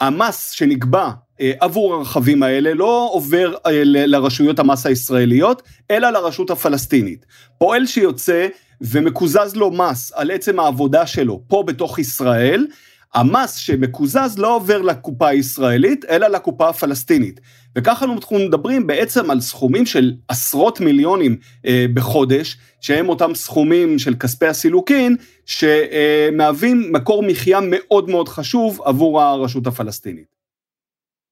המס 0.00 0.50
שנקבע 0.50 1.10
עבור 1.40 1.94
הרכבים 1.94 2.42
האלה 2.42 2.74
לא 2.74 3.10
עובר 3.12 3.54
אה, 3.66 3.82
לרשויות 3.84 4.58
המס 4.58 4.86
הישראליות, 4.86 5.62
אלא 5.90 6.10
לרשות 6.10 6.50
הפלסטינית. 6.50 7.26
פועל 7.58 7.86
שיוצא 7.86 8.46
ומקוזז 8.80 9.56
לו 9.56 9.70
מס 9.70 10.12
על 10.14 10.30
עצם 10.30 10.60
העבודה 10.60 11.06
שלו 11.06 11.42
פה 11.48 11.62
בתוך 11.66 11.98
ישראל, 11.98 12.66
המס 13.14 13.54
שמקוזז 13.54 14.38
לא 14.38 14.56
עובר 14.56 14.82
לקופה 14.82 15.28
הישראלית, 15.28 16.04
אלא 16.04 16.28
לקופה 16.28 16.68
הפלסטינית. 16.68 17.40
וככה 17.76 18.04
אנחנו 18.04 18.38
מדברים 18.38 18.86
בעצם 18.86 19.30
על 19.30 19.40
סכומים 19.40 19.86
של 19.86 20.12
עשרות 20.28 20.80
מיליונים 20.80 21.36
אה, 21.66 21.86
בחודש, 21.94 22.56
שהם 22.80 23.08
אותם 23.08 23.34
סכומים 23.34 23.98
של 23.98 24.14
כספי 24.14 24.46
הסילוקין, 24.46 25.16
שמהווים 25.46 26.92
מקור 26.92 27.22
מחיה 27.22 27.58
מאוד 27.62 28.10
מאוד 28.10 28.28
חשוב 28.28 28.80
עבור 28.84 29.22
הרשות 29.22 29.66
הפלסטינית. 29.66 30.35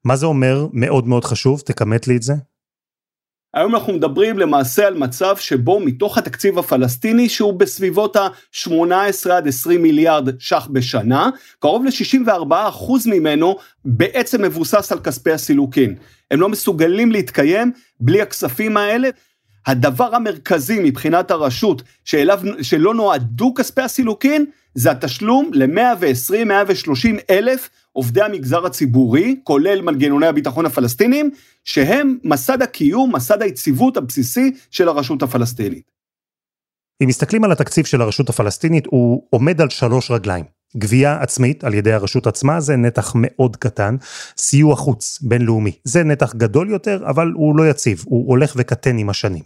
מה 0.05 0.17
זה 0.17 0.27
אומר 0.27 0.67
מאוד 0.73 1.09
מאוד 1.09 1.25
חשוב? 1.25 1.61
תכמת 1.61 2.09
לי 2.09 2.17
את 2.17 2.23
זה. 2.23 2.35
היום 3.55 3.75
אנחנו 3.75 3.93
מדברים 3.93 4.39
למעשה 4.39 4.87
על 4.87 4.95
מצב 4.95 5.37
שבו 5.37 5.81
מתוך 5.81 6.19
התקציב 6.19 6.59
הפלסטיני 6.59 7.29
שהוא 7.29 7.53
בסביבות 7.53 8.17
ה-18 8.17 9.31
עד 9.33 9.49
20 9.49 9.83
מיליארד 9.83 10.41
ש"ח 10.41 10.69
בשנה, 10.73 11.31
קרוב 11.59 11.85
ל-64% 11.85 12.93
ממנו 13.07 13.57
בעצם 13.85 14.43
מבוסס 14.43 14.93
על 14.93 14.99
כספי 15.01 15.33
הסילוקין. 15.33 15.95
הם 16.31 16.41
לא 16.41 16.49
מסוגלים 16.49 17.13
להתקיים 17.13 17.73
בלי 18.01 18.23
הכספים 18.23 18.77
האלה. 18.77 19.09
הדבר 19.67 20.15
המרכזי 20.15 20.79
מבחינת 20.83 21.31
הרשות 21.31 21.83
שאליו, 22.05 22.41
שלא 22.63 22.95
נועדו 22.95 23.55
כספי 23.55 23.83
הסילוקין, 23.83 24.47
זה 24.75 24.91
התשלום 24.91 25.51
ל-120-130 25.53 27.21
אלף 27.31 27.71
עובדי 27.93 28.23
המגזר 28.23 28.67
הציבורי, 28.67 29.41
כולל 29.45 29.81
מנגנוני 29.81 30.27
הביטחון 30.27 30.67
הפלסטינים, 30.67 31.31
שהם 31.65 32.19
מסד 32.25 32.63
הקיום, 32.63 33.15
מסד 33.17 33.43
היציבות 33.43 33.97
הבסיסי 33.97 34.53
של 34.71 34.89
הרשות 34.89 35.23
הפלסטינית. 35.23 35.91
אם 37.03 37.09
מסתכלים 37.09 37.45
על 37.45 37.53
התקציב 37.53 37.85
של 37.85 38.03
הרשות 38.03 38.29
הפלסטינית, 38.29 38.87
הוא 38.87 39.27
עומד 39.31 39.61
על 39.61 39.71
שלוש 39.71 40.11
רגליים. 40.11 40.45
גבייה 40.77 41.19
עצמית 41.21 41.65
על 41.65 41.75
ידי 41.75 41.93
הרשות 41.93 42.27
עצמה 42.27 42.61
זה 42.61 42.77
נתח 42.77 43.13
מאוד 43.15 43.57
קטן, 43.57 43.97
סיוע 44.37 44.77
חוץ 44.77 45.19
בינלאומי 45.23 45.73
זה 45.85 46.05
נתח 46.05 46.35
גדול 46.35 46.71
יותר 46.71 47.05
אבל 47.11 47.33
הוא 47.35 47.57
לא 47.57 47.71
יציב, 47.71 48.05
הוא 48.07 48.29
הולך 48.29 48.55
וקטן 48.57 48.99
עם 48.99 49.11
השנים. 49.11 49.43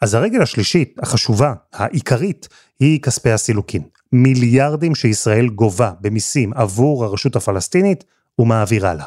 אז 0.00 0.14
הרגל 0.14 0.42
השלישית, 0.42 0.94
החשובה, 1.02 1.54
העיקרית, 1.72 2.48
היא 2.80 3.00
כספי 3.02 3.30
הסילוקין. 3.30 3.82
מיליארדים 4.12 4.94
שישראל 4.94 5.48
גובה 5.48 5.92
במיסים 6.00 6.52
עבור 6.54 7.04
הרשות 7.04 7.36
הפלסטינית 7.36 8.04
ומעבירה 8.38 8.94
לה. 8.94 9.04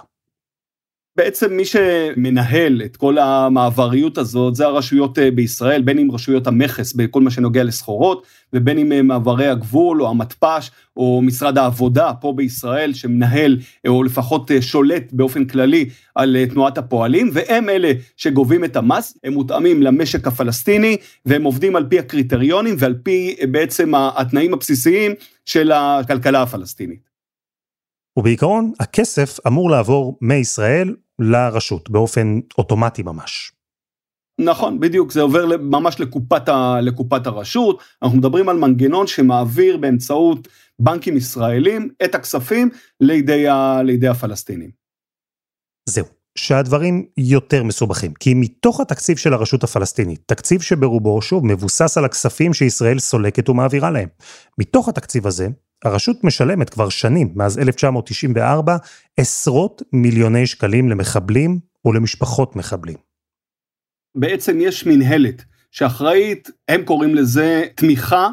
בעצם 1.15 1.53
מי 1.53 1.65
שמנהל 1.65 2.81
את 2.85 2.97
כל 2.97 3.17
המעבריות 3.17 4.17
הזאת 4.17 4.55
זה 4.55 4.65
הרשויות 4.65 5.19
אה, 5.19 5.31
בישראל, 5.31 5.81
בין 5.81 5.99
אם 5.99 6.11
רשויות 6.11 6.47
המכס 6.47 6.93
בכל 6.93 7.21
מה 7.21 7.31
שנוגע 7.31 7.63
לסחורות, 7.63 8.25
ובין 8.53 8.77
אם 8.77 8.91
אה, 8.91 9.01
מעברי 9.01 9.47
הגבול 9.47 10.01
או 10.01 10.09
המתפ"ש 10.09 10.71
או 10.97 11.21
משרד 11.21 11.57
העבודה 11.57 12.11
פה 12.21 12.33
בישראל 12.35 12.93
שמנהל 12.93 13.59
אה, 13.85 13.91
או 13.91 14.03
לפחות 14.03 14.51
שולט 14.61 15.03
באופן 15.11 15.45
כללי 15.45 15.89
על 16.15 16.37
תנועת 16.53 16.77
הפועלים, 16.77 17.29
והם 17.33 17.69
אלה 17.69 17.91
שגובים 18.17 18.63
את 18.63 18.75
המס, 18.75 19.17
הם 19.23 19.33
מותאמים 19.33 19.83
למשק 19.83 20.27
הפלסטיני 20.27 20.97
והם 21.25 21.43
עובדים 21.43 21.75
על 21.75 21.85
פי 21.89 21.99
הקריטריונים 21.99 22.75
ועל 22.79 22.95
פי 23.03 23.35
בעצם 23.51 23.91
התנאים 23.95 24.53
הבסיסיים 24.53 25.11
של 25.45 25.71
הכלכלה 25.71 26.41
הפלסטינית. 26.41 27.12
ובעיקרון, 28.19 28.71
הכסף 28.79 29.39
אמור 29.47 29.69
לעבור 29.69 30.17
מישראל 30.21 30.95
לרשות, 31.19 31.89
באופן 31.89 32.39
אוטומטי 32.57 33.03
ממש. 33.03 33.51
נכון, 34.41 34.79
בדיוק, 34.79 35.11
זה 35.11 35.21
עובר 35.21 35.57
ממש 35.57 35.99
לקופת, 35.99 36.49
ה, 36.49 36.81
לקופת 36.81 37.27
הרשות. 37.27 37.83
אנחנו 38.03 38.17
מדברים 38.17 38.49
על 38.49 38.57
מנגנון 38.57 39.07
שמעביר 39.07 39.77
באמצעות 39.77 40.47
בנקים 40.79 41.17
ישראלים 41.17 41.89
את 42.03 42.15
הכספים 42.15 42.69
לידי, 43.01 43.47
ה, 43.47 43.83
לידי 43.83 44.07
הפלסטינים. 44.07 44.69
זהו, 45.89 46.05
שהדברים 46.37 47.05
יותר 47.17 47.63
מסובכים, 47.63 48.13
כי 48.13 48.33
מתוך 48.33 48.79
התקציב 48.79 49.17
של 49.17 49.33
הרשות 49.33 49.63
הפלסטינית, 49.63 50.21
תקציב 50.25 50.61
שברובו, 50.61 51.21
שוב, 51.21 51.45
מבוסס 51.45 51.97
על 51.97 52.05
הכספים 52.05 52.53
שישראל 52.53 52.99
סולקת 52.99 53.49
ומעבירה 53.49 53.91
להם. 53.91 54.09
מתוך 54.59 54.89
התקציב 54.89 55.27
הזה, 55.27 55.47
הרשות 55.83 56.23
משלמת 56.23 56.69
כבר 56.69 56.89
שנים, 56.89 57.31
מאז 57.35 57.59
1994, 57.59 58.77
עשרות 59.17 59.81
מיליוני 59.93 60.47
שקלים 60.47 60.89
למחבלים 60.89 61.59
ולמשפחות 61.85 62.55
מחבלים. 62.55 62.97
בעצם 64.15 64.57
יש 64.61 64.85
מנהלת 64.85 65.43
שאחראית, 65.71 66.49
הם 66.67 66.83
קוראים 66.83 67.15
לזה 67.15 67.63
תמיכה 67.75 68.29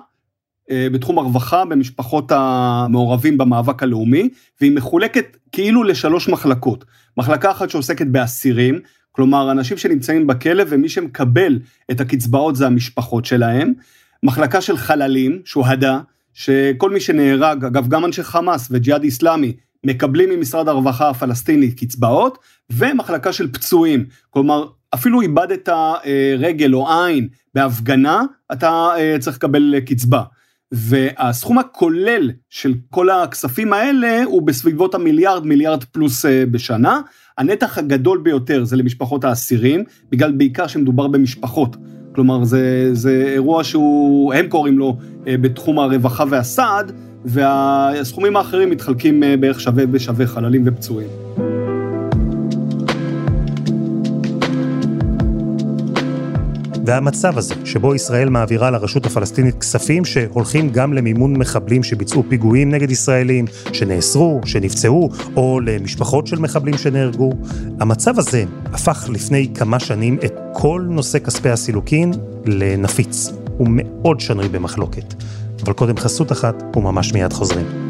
אה, 0.70 0.86
בתחום 0.92 1.18
הרווחה 1.18 1.64
במשפחות 1.64 2.32
המעורבים 2.32 3.38
במאבק 3.38 3.82
הלאומי, 3.82 4.28
והיא 4.60 4.72
מחולקת 4.72 5.36
כאילו 5.52 5.82
לשלוש 5.82 6.28
מחלקות. 6.28 6.84
מחלקה 7.16 7.50
אחת 7.50 7.70
שעוסקת 7.70 8.06
באסירים, 8.06 8.80
כלומר 9.12 9.50
אנשים 9.50 9.76
שנמצאים 9.76 10.26
בכלא 10.26 10.64
ומי 10.68 10.88
שמקבל 10.88 11.58
את 11.90 12.00
הקצבאות 12.00 12.56
זה 12.56 12.66
המשפחות 12.66 13.24
שלהם. 13.24 13.72
מחלקה 14.22 14.60
של 14.60 14.76
חללים, 14.76 15.42
שוהדה, 15.44 16.00
שכל 16.34 16.90
מי 16.90 17.00
שנהרג, 17.00 17.64
אגב 17.64 17.88
גם 17.88 18.04
אנשי 18.04 18.22
חמאס 18.22 18.68
וג'יהאד 18.70 19.02
איסלאמי, 19.02 19.52
מקבלים 19.86 20.30
ממשרד 20.30 20.68
הרווחה 20.68 21.10
הפלסטיני 21.10 21.72
קצבאות, 21.72 22.38
ומחלקה 22.70 23.32
של 23.32 23.52
פצועים. 23.52 24.04
כלומר, 24.30 24.66
אפילו 24.94 25.20
איבדת 25.20 25.68
אה, 25.68 26.34
רגל 26.38 26.74
או 26.74 26.92
עין 26.92 27.28
בהפגנה, 27.54 28.22
אתה 28.52 28.88
אה, 28.96 29.16
צריך 29.20 29.36
לקבל 29.36 29.80
קצבה. 29.80 30.22
והסכום 30.72 31.58
הכולל 31.58 32.30
של 32.50 32.74
כל 32.90 33.10
הכספים 33.10 33.72
האלה 33.72 34.22
הוא 34.24 34.42
בסביבות 34.42 34.94
המיליארד, 34.94 35.46
מיליארד 35.46 35.84
פלוס 35.84 36.26
אה, 36.26 36.44
בשנה. 36.50 37.00
הנתח 37.38 37.78
הגדול 37.78 38.18
ביותר 38.18 38.64
זה 38.64 38.76
למשפחות 38.76 39.24
האסירים, 39.24 39.84
בגלל 40.10 40.32
בעיקר 40.32 40.66
שמדובר 40.66 41.06
במשפחות. 41.06 41.76
כלומר, 42.14 42.44
זה, 42.44 42.88
זה 42.92 43.24
אירוע 43.26 43.64
שהוא, 43.64 44.34
הם 44.34 44.48
קוראים 44.48 44.78
לו 44.78 44.96
אה, 45.26 45.36
בתחום 45.36 45.78
הרווחה 45.78 46.24
והסעד, 46.30 46.92
והסכומים 47.24 48.36
האחרים 48.36 48.70
מתחלקים 48.70 49.22
אה, 49.22 49.36
בערך 49.36 49.60
שווה 49.60 49.86
בשווה 49.86 50.26
חללים 50.26 50.62
ופצועים. 50.66 51.08
והמצב 56.90 57.38
הזה, 57.38 57.54
שבו 57.64 57.94
ישראל 57.94 58.28
מעבירה 58.28 58.70
לרשות 58.70 59.06
הפלסטינית 59.06 59.54
כספים 59.60 60.04
שהולכים 60.04 60.70
גם 60.70 60.92
למימון 60.92 61.36
מחבלים 61.36 61.82
שביצעו 61.82 62.24
פיגועים 62.28 62.70
נגד 62.70 62.90
ישראלים, 62.90 63.44
שנאסרו, 63.72 64.40
שנפצעו, 64.44 65.10
או 65.36 65.60
למשפחות 65.60 66.26
של 66.26 66.38
מחבלים 66.38 66.78
שנהרגו, 66.78 67.32
המצב 67.80 68.18
הזה 68.18 68.44
הפך 68.72 69.08
לפני 69.12 69.48
כמה 69.54 69.80
שנים 69.80 70.18
את 70.24 70.34
כל 70.52 70.86
נושא 70.88 71.18
כספי 71.18 71.50
הסילוקין 71.50 72.12
לנפיץ. 72.46 73.32
הוא 73.56 73.68
מאוד 73.70 74.20
שנוי 74.20 74.48
במחלוקת. 74.48 75.14
אבל 75.64 75.72
קודם 75.72 75.96
חסות 75.96 76.32
אחת, 76.32 76.62
וממש 76.76 77.12
מיד 77.12 77.32
חוזרים. 77.32 77.89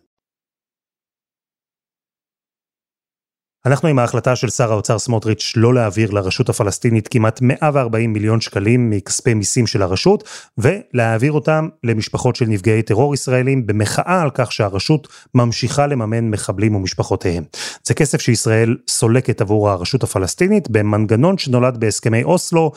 אנחנו 3.65 3.87
עם 3.87 3.99
ההחלטה 3.99 4.35
של 4.35 4.49
שר 4.49 4.71
האוצר 4.71 4.99
סמוטריץ' 4.99 5.53
לא 5.55 5.73
להעביר 5.73 6.11
לרשות 6.11 6.49
הפלסטינית 6.49 7.07
כמעט 7.07 7.39
140 7.41 8.13
מיליון 8.13 8.41
שקלים 8.41 8.89
מכספי 8.89 9.33
מיסים 9.33 9.67
של 9.67 9.81
הרשות, 9.81 10.23
ולהעביר 10.57 11.31
אותם 11.31 11.67
למשפחות 11.83 12.35
של 12.35 12.45
נפגעי 12.45 12.81
טרור 12.81 13.13
ישראלים 13.13 13.67
במחאה 13.67 14.21
על 14.21 14.29
כך 14.33 14.51
שהרשות 14.51 15.07
ממשיכה 15.35 15.87
לממן 15.87 16.29
מחבלים 16.29 16.75
ומשפחותיהם. 16.75 17.43
זה 17.83 17.93
כסף 17.93 18.21
שישראל 18.21 18.77
סולקת 18.89 19.41
עבור 19.41 19.69
הרשות 19.69 20.03
הפלסטינית 20.03 20.69
במנגנון 20.69 21.37
שנולד 21.37 21.79
בהסכמי 21.79 22.23
אוסלו, 22.23 22.71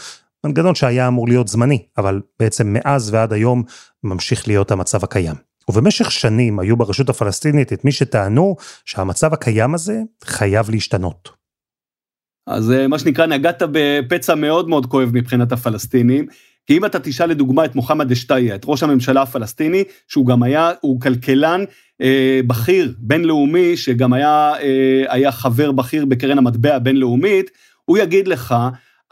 מנגנון 0.46 0.74
שהיה 0.74 1.08
אמור 1.08 1.28
להיות 1.28 1.48
זמני, 1.48 1.82
אבל 1.98 2.20
בעצם 2.40 2.72
מאז 2.72 3.14
ועד 3.14 3.32
היום 3.32 3.62
ממשיך 4.04 4.48
להיות 4.48 4.70
המצב 4.70 5.04
הקיים. 5.04 5.34
ובמשך 5.68 6.10
שנים 6.10 6.58
היו 6.58 6.76
ברשות 6.76 7.08
הפלסטינית 7.08 7.72
את 7.72 7.84
מי 7.84 7.92
שטענו 7.92 8.56
שהמצב 8.84 9.32
הקיים 9.32 9.74
הזה 9.74 10.00
חייב 10.24 10.70
להשתנות. 10.70 11.30
אז 12.46 12.72
אה, 12.72 12.88
מה 12.88 12.98
שנקרא, 12.98 13.26
נגעת 13.26 13.62
בפצע 13.72 14.34
מאוד 14.34 14.68
מאוד 14.68 14.86
כואב 14.86 15.10
מבחינת 15.12 15.52
הפלסטינים. 15.52 16.26
כי 16.66 16.76
אם 16.76 16.84
אתה 16.84 16.98
תשאל 17.00 17.30
לדוגמה 17.30 17.64
את 17.64 17.74
מוחמד 17.74 18.10
אשתיה, 18.10 18.54
את 18.54 18.62
ראש 18.64 18.82
הממשלה 18.82 19.22
הפלסטיני, 19.22 19.84
שהוא 20.08 20.26
גם 20.26 20.42
היה, 20.42 20.70
הוא 20.80 21.00
כלכלן 21.00 21.64
אה, 22.02 22.40
בכיר 22.46 22.94
בינלאומי, 22.98 23.76
שגם 23.76 24.12
היה, 24.12 24.52
אה, 24.62 25.04
היה 25.08 25.32
חבר 25.32 25.72
בכיר 25.72 26.04
בקרן 26.04 26.38
המטבע 26.38 26.74
הבינלאומית, 26.74 27.50
הוא 27.84 27.98
יגיד 27.98 28.28
לך 28.28 28.54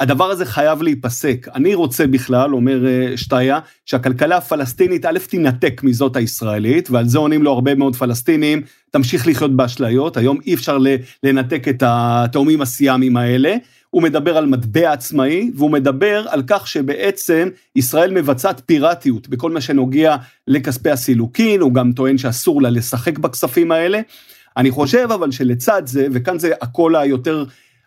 הדבר 0.03 0.31
הזה 0.31 0.45
חייב 0.45 0.83
להיפסק. 0.83 1.49
אני 1.55 1.75
רוצה 1.75 2.07
בכלל, 2.07 2.55
אומר 2.55 2.87
אה, 2.87 3.17
שטיה, 3.17 3.59
שהכלכלה 3.87 4.37
הפלסטינית 4.37 5.07
א' 5.07 5.19
תינתק 5.29 5.81
מזאת 5.85 6.17
הישראלית, 6.17 6.91
ועל 6.91 7.09
זה 7.09 7.19
עונים 7.19 7.43
לו 7.43 7.53
הרבה 7.53 7.75
מאוד 7.75 7.97
פלסטינים, 7.97 8.63
תמשיך 8.91 9.27
לחיות 9.27 9.57
באשליות, 9.57 10.17
היום 10.17 10.39
אי 10.47 10.55
אפשר 10.55 10.79
לנתק 11.23 11.69
את 11.69 11.83
התאומים 11.87 12.63
הסיאמיים 12.63 13.17
האלה. 13.17 13.57
הוא 13.91 14.03
מדבר 14.03 14.37
על 14.37 14.47
מטבע 14.47 14.93
עצמאי, 14.93 15.51
והוא 15.57 15.71
מדבר 15.71 16.27
על 16.29 16.43
כך 16.47 16.67
שבעצם 16.67 17.49
ישראל 17.77 18.11
מבצעת 18.11 18.63
פיראטיות 18.67 19.29
בכל 19.29 19.51
מה 19.51 19.61
שנוגע 19.61 20.17
לכספי 20.49 20.91
הסילוקין, 20.91 21.61
הוא 21.61 21.75
גם 21.75 21.93
טוען 21.93 22.19
שאסור 22.19 22.63
לה 22.63 22.71
לשחק 22.71 23.19
בכספים 23.19 23.73
האלה. 23.73 24.01
אני 24.57 24.71
חושב 24.71 25.09
אבל 25.15 25.31
שלצד 25.31 25.83
זה, 25.87 26.07
וכאן 26.13 26.39
זה 26.39 26.53
הקול 26.61 26.97
היותר 26.97 27.45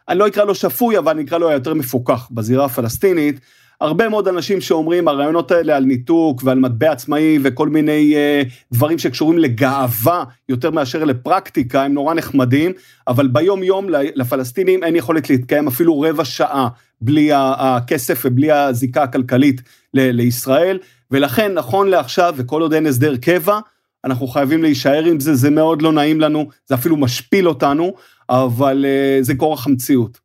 אני 0.10 0.20
לא 0.20 0.28
אקרא 0.28 0.44
לו 0.44 0.56
שפוי, 0.56 0.98
אבל 0.98 1.12
אני 1.12 1.24
אקרא 1.24 1.38
לו 1.38 1.50
היותר 1.50 1.74
מפוקח 1.74 2.28
בזירה 2.32 2.66
הפלסטינית. 2.66 3.40
הרבה 3.82 4.10
מאוד 4.10 4.28
אנשים 4.28 4.62
שאומרים 4.62 5.08
הרעיונות 5.08 5.52
האלה 5.52 5.76
על 5.76 5.84
ניתוק 5.84 6.42
ועל 6.44 6.60
מטבע 6.60 6.92
עצמאי 6.92 7.40
וכל 7.44 7.70
מיני 7.70 8.16
uh, 8.16 8.54
דברים 8.74 9.00
שקשורים 9.00 9.38
לגאווה 9.38 10.24
יותר 10.50 10.72
מאשר 10.72 11.04
לפרקטיקה 11.04 11.84
הם 11.84 11.94
נורא 11.94 12.14
נחמדים, 12.14 12.72
אבל 13.08 13.28
ביום 13.28 13.64
יום 13.64 13.88
לפלסטינים 13.90 14.84
אין 14.84 14.96
יכולת 14.96 15.30
להתקיים 15.30 15.68
אפילו 15.68 16.02
רבע 16.02 16.26
שעה 16.26 16.68
בלי 17.02 17.30
הכסף 17.34 18.22
ובלי 18.26 18.52
הזיקה 18.52 19.04
הכלכלית 19.04 19.62
ל- 19.94 20.12
לישראל, 20.12 20.80
ולכן 21.12 21.54
נכון 21.54 21.88
לעכשיו 21.90 22.34
וכל 22.38 22.62
עוד 22.62 22.74
אין 22.74 22.86
הסדר 22.86 23.18
קבע, 23.18 23.60
אנחנו 24.06 24.28
חייבים 24.28 24.64
להישאר 24.64 25.04
עם 25.06 25.20
זה, 25.20 25.36
זה 25.36 25.50
מאוד 25.50 25.82
לא 25.82 25.92
נעים 25.92 26.22
לנו, 26.22 26.50
זה 26.66 26.76
אפילו 26.76 26.98
משפיל 26.98 27.48
אותנו, 27.48 27.94
אבל 28.30 28.86
uh, 28.86 29.24
זה 29.24 29.36
כורח 29.36 29.68
המציאות. 29.68 30.20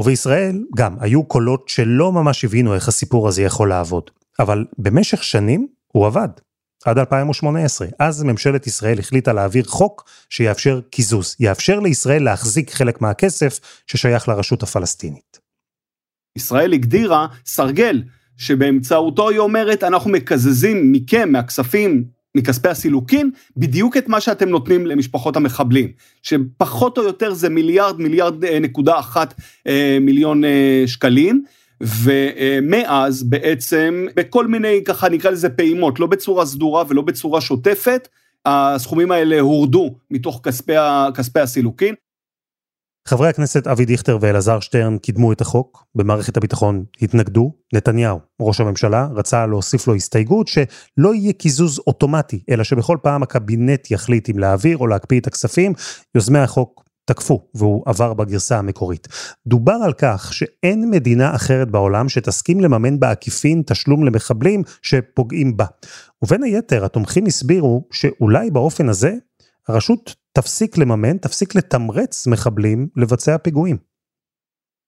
ובישראל 0.00 0.64
גם 0.76 0.96
היו 1.00 1.24
קולות 1.24 1.68
שלא 1.68 2.12
ממש 2.12 2.44
הבינו 2.44 2.74
איך 2.74 2.88
הסיפור 2.88 3.28
הזה 3.28 3.42
יכול 3.42 3.68
לעבוד, 3.68 4.10
אבל 4.38 4.64
במשך 4.78 5.24
שנים 5.24 5.68
הוא 5.86 6.06
עבד. 6.06 6.28
עד 6.84 6.98
2018. 6.98 7.88
אז 7.98 8.22
ממשלת 8.22 8.66
ישראל 8.66 8.98
החליטה 8.98 9.32
להעביר 9.32 9.64
חוק 9.64 10.10
שיאפשר 10.30 10.80
קיזוז, 10.90 11.36
יאפשר 11.40 11.80
לישראל 11.80 12.22
להחזיק 12.22 12.70
חלק 12.70 13.00
מהכסף 13.00 13.82
ששייך 13.86 14.28
לרשות 14.28 14.62
הפלסטינית. 14.62 15.38
ישראל 16.36 16.72
הגדירה 16.72 17.26
סרגל, 17.46 18.02
שבאמצעותו 18.36 19.28
היא 19.28 19.38
אומרת, 19.38 19.82
אנחנו 19.82 20.10
מקזזים 20.10 20.92
מכם, 20.92 21.32
מהכספים 21.32 22.04
מכספי 22.38 22.68
הסילוקין, 22.68 23.30
בדיוק 23.56 23.96
את 23.96 24.08
מה 24.08 24.20
שאתם 24.20 24.48
נותנים 24.48 24.86
למשפחות 24.86 25.36
המחבלים, 25.36 25.92
שפחות 26.22 26.98
או 26.98 27.02
יותר 27.02 27.34
זה 27.34 27.48
מיליארד, 27.48 28.00
מיליארד 28.00 28.44
אה, 28.44 28.58
נקודה 28.58 28.98
אחת 28.98 29.34
אה, 29.66 29.98
מיליון 30.00 30.44
אה, 30.44 30.84
שקלים. 30.86 31.42
ומאז 31.80 33.22
בעצם 33.22 34.06
בכל 34.16 34.46
מיני 34.46 34.84
ככה 34.84 35.08
נקרא 35.08 35.30
לזה 35.30 35.48
פעימות, 35.48 36.00
לא 36.00 36.06
בצורה 36.06 36.46
סדורה 36.46 36.84
ולא 36.88 37.02
בצורה 37.02 37.40
שוטפת, 37.40 38.08
הסכומים 38.46 39.10
האלה 39.12 39.40
הורדו 39.40 39.94
מתוך 40.10 40.40
כספי, 40.44 40.72
כספי 41.14 41.40
הסילוקין. 41.40 41.94
חברי 43.08 43.28
הכנסת 43.28 43.66
אבי 43.66 43.84
דיכטר 43.84 44.18
ואלעזר 44.20 44.60
שטרן 44.60 44.98
קידמו 44.98 45.32
את 45.32 45.40
החוק, 45.40 45.84
במערכת 45.94 46.36
הביטחון 46.36 46.84
התנגדו, 47.02 47.52
נתניהו, 47.74 48.18
ראש 48.40 48.60
הממשלה, 48.60 49.08
רצה 49.14 49.46
להוסיף 49.46 49.86
לו 49.86 49.94
הסתייגות 49.94 50.48
שלא 50.48 51.14
יהיה 51.14 51.32
קיזוז 51.32 51.78
אוטומטי, 51.86 52.42
אלא 52.50 52.64
שבכל 52.64 52.96
פעם 53.02 53.22
הקבינט 53.22 53.90
יחליט 53.90 54.30
אם 54.30 54.38
להעביר 54.38 54.78
או 54.78 54.86
להקפיא 54.86 55.20
את 55.20 55.26
הכספים, 55.26 55.72
יוזמי 56.14 56.38
החוק 56.38 56.84
תקפו, 57.04 57.48
והוא 57.54 57.82
עבר 57.86 58.14
בגרסה 58.14 58.58
המקורית. 58.58 59.08
דובר 59.46 59.76
על 59.84 59.92
כך 59.92 60.32
שאין 60.32 60.90
מדינה 60.90 61.34
אחרת 61.34 61.70
בעולם 61.70 62.08
שתסכים 62.08 62.60
לממן 62.60 63.00
בעקיפין 63.00 63.62
תשלום 63.66 64.04
למחבלים 64.04 64.62
שפוגעים 64.82 65.56
בה. 65.56 65.66
ובין 66.22 66.42
היתר, 66.42 66.84
התומכים 66.84 67.26
הסבירו 67.26 67.84
שאולי 67.92 68.50
באופן 68.50 68.88
הזה, 68.88 69.14
הרשות 69.68 70.14
תפסיק 70.38 70.78
לממן, 70.78 71.16
תפסיק 71.16 71.54
לתמרץ 71.54 72.26
מחבלים 72.26 72.88
לבצע 72.96 73.38
פיגועים. 73.38 73.76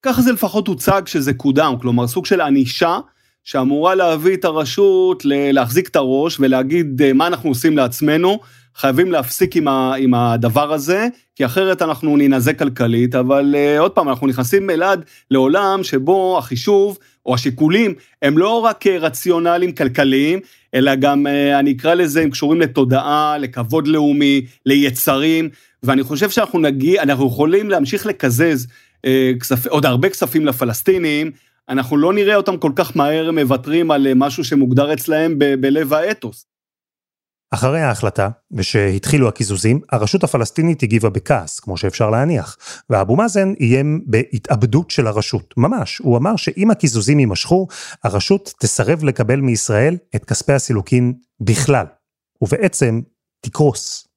ככה 0.02 0.22
זה 0.22 0.32
לפחות 0.32 0.68
הוצג 0.68 1.02
שזה 1.06 1.32
קודם, 1.32 1.74
כלומר 1.80 2.06
סוג 2.06 2.26
של 2.26 2.40
ענישה 2.40 2.98
שאמורה 3.44 3.94
להביא 3.94 4.36
את 4.36 4.44
הרשות 4.44 5.22
להחזיק 5.24 5.88
את 5.88 5.96
הראש 5.96 6.40
ולהגיד 6.40 7.02
אה, 7.02 7.12
מה 7.12 7.26
אנחנו 7.26 7.48
עושים 7.48 7.76
לעצמנו, 7.76 8.38
חייבים 8.74 9.12
להפסיק 9.12 9.56
עם, 9.56 9.68
ה, 9.68 9.94
עם 9.94 10.14
הדבר 10.14 10.72
הזה, 10.72 11.08
כי 11.36 11.46
אחרת 11.46 11.82
אנחנו 11.82 12.16
ננזק 12.16 12.58
כלכלית, 12.58 13.14
אבל 13.14 13.54
uh, 13.54 13.80
עוד 13.80 13.90
פעם, 13.90 14.08
אנחנו 14.08 14.26
נכנסים 14.26 14.70
אלעד 14.70 15.04
לעולם 15.30 15.82
שבו 15.82 16.38
החישוב 16.38 16.98
או 17.30 17.34
השיקולים 17.34 17.94
הם 18.22 18.38
לא 18.38 18.60
רק 18.60 18.86
אה, 18.86 18.98
רציונליים 18.98 19.72
כלכליים, 19.72 20.40
אלא 20.74 20.94
גם, 20.94 21.26
uh, 21.26 21.58
אני 21.58 21.72
אקרא 21.72 21.94
לזה, 21.94 22.22
הם 22.22 22.30
קשורים 22.30 22.60
לתודעה, 22.60 23.38
לכבוד 23.38 23.88
לאומי, 23.88 24.46
ליצרים, 24.66 25.48
ואני 25.82 26.02
חושב 26.02 26.30
שאנחנו 26.30 26.58
נגיע, 26.58 27.02
אנחנו 27.02 27.26
יכולים 27.26 27.70
להמשיך 27.70 28.06
לקזז 28.06 28.66
uh, 28.66 29.08
כספ, 29.40 29.66
עוד 29.66 29.86
הרבה 29.86 30.08
כספים 30.08 30.46
לפלסטינים, 30.46 31.30
אנחנו 31.68 31.96
לא 31.96 32.12
נראה 32.12 32.36
אותם 32.36 32.56
כל 32.56 32.72
כך 32.76 32.96
מהר 32.96 33.30
מוותרים 33.30 33.90
על 33.90 34.14
משהו 34.14 34.44
שמוגדר 34.44 34.92
אצלהם 34.92 35.38
ב- 35.38 35.54
בלב 35.54 35.92
האתוס. 35.92 36.49
אחרי 37.50 37.80
ההחלטה, 37.80 38.28
ושהתחילו 38.52 39.28
הקיזוזים, 39.28 39.80
הרשות 39.92 40.24
הפלסטינית 40.24 40.82
הגיבה 40.82 41.10
בכעס, 41.10 41.60
כמו 41.60 41.76
שאפשר 41.76 42.10
להניח, 42.10 42.56
ואבו 42.90 43.16
מאזן 43.16 43.52
איים 43.60 44.04
בהתאבדות 44.06 44.90
של 44.90 45.06
הרשות, 45.06 45.54
ממש. 45.56 45.98
הוא 45.98 46.16
אמר 46.16 46.36
שאם 46.36 46.70
הקיזוזים 46.70 47.18
יימשכו, 47.18 47.66
הרשות 48.04 48.54
תסרב 48.60 49.04
לקבל 49.04 49.40
מישראל 49.40 49.96
את 50.16 50.24
כספי 50.24 50.52
הסילוקין 50.52 51.12
בכלל, 51.40 51.86
ובעצם 52.42 53.00
תקרוס. 53.40 54.08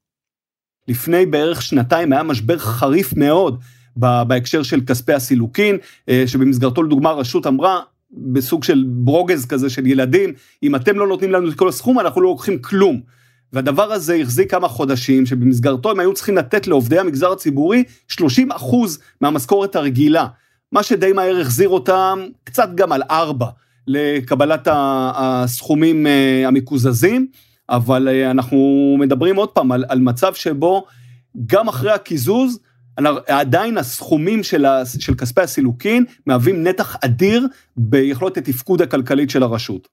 לפני 0.87 1.25
בערך 1.25 1.61
שנתיים 1.61 2.13
היה 2.13 2.23
משבר 2.23 2.57
חריף 2.57 3.13
מאוד 3.15 3.61
בהקשר 3.97 4.63
של 4.63 4.81
כספי 4.85 5.13
הסילוקין, 5.13 5.77
אה, 6.09 6.23
שבמסגרתו 6.27 6.83
לדוגמה 6.83 7.09
הרשות 7.09 7.47
אמרה, 7.47 7.81
בסוג 8.11 8.63
של 8.63 8.85
ברוגז 8.87 9.45
כזה 9.45 9.69
של 9.69 9.87
ילדים, 9.87 10.33
אם 10.63 10.75
אתם 10.75 10.97
לא 10.99 11.07
נותנים 11.07 11.31
לנו 11.31 11.49
את 11.49 11.53
כל 11.55 11.69
הסכום, 11.69 11.99
אנחנו 11.99 12.21
לא 12.21 12.29
לוקחים 12.29 12.61
כלום. 12.61 13.01
והדבר 13.53 13.91
הזה 13.91 14.15
החזיק 14.15 14.51
כמה 14.51 14.67
חודשים, 14.67 15.25
שבמסגרתו 15.25 15.91
הם 15.91 15.99
היו 15.99 16.13
צריכים 16.13 16.37
לתת 16.37 16.67
לעובדי 16.67 16.99
המגזר 16.99 17.31
הציבורי 17.31 17.83
30 18.07 18.51
אחוז 18.51 18.99
מהמשכורת 19.21 19.75
הרגילה. 19.75 20.27
מה 20.71 20.83
שדי 20.83 21.13
מהר 21.13 21.41
החזיר 21.41 21.69
אותם 21.69 22.19
קצת 22.43 22.69
גם 22.75 22.91
על 22.91 23.01
ארבע 23.11 23.47
לקבלת 23.87 24.67
הסכומים 24.71 26.07
אה, 26.07 26.43
המקוזזים, 26.47 27.27
אבל 27.69 28.07
אה, 28.07 28.31
אנחנו 28.31 28.57
מדברים 28.99 29.35
עוד 29.35 29.49
פעם 29.49 29.71
על, 29.71 29.85
על 29.89 29.99
מצב 29.99 30.33
שבו 30.33 30.85
גם 31.45 31.67
אחרי 31.67 31.91
הקיזוז, 31.91 32.59
עדיין 33.27 33.77
הסכומים 33.77 34.43
של, 34.43 34.65
ה, 34.65 34.85
של 34.99 35.15
כספי 35.15 35.41
הסילוקין 35.41 36.05
מהווים 36.27 36.63
נתח 36.63 36.95
אדיר 37.05 37.47
ביכולת 37.77 38.37
התפקוד 38.37 38.81
הכלכלית 38.81 39.29
של 39.29 39.43
הרשות. 39.43 39.87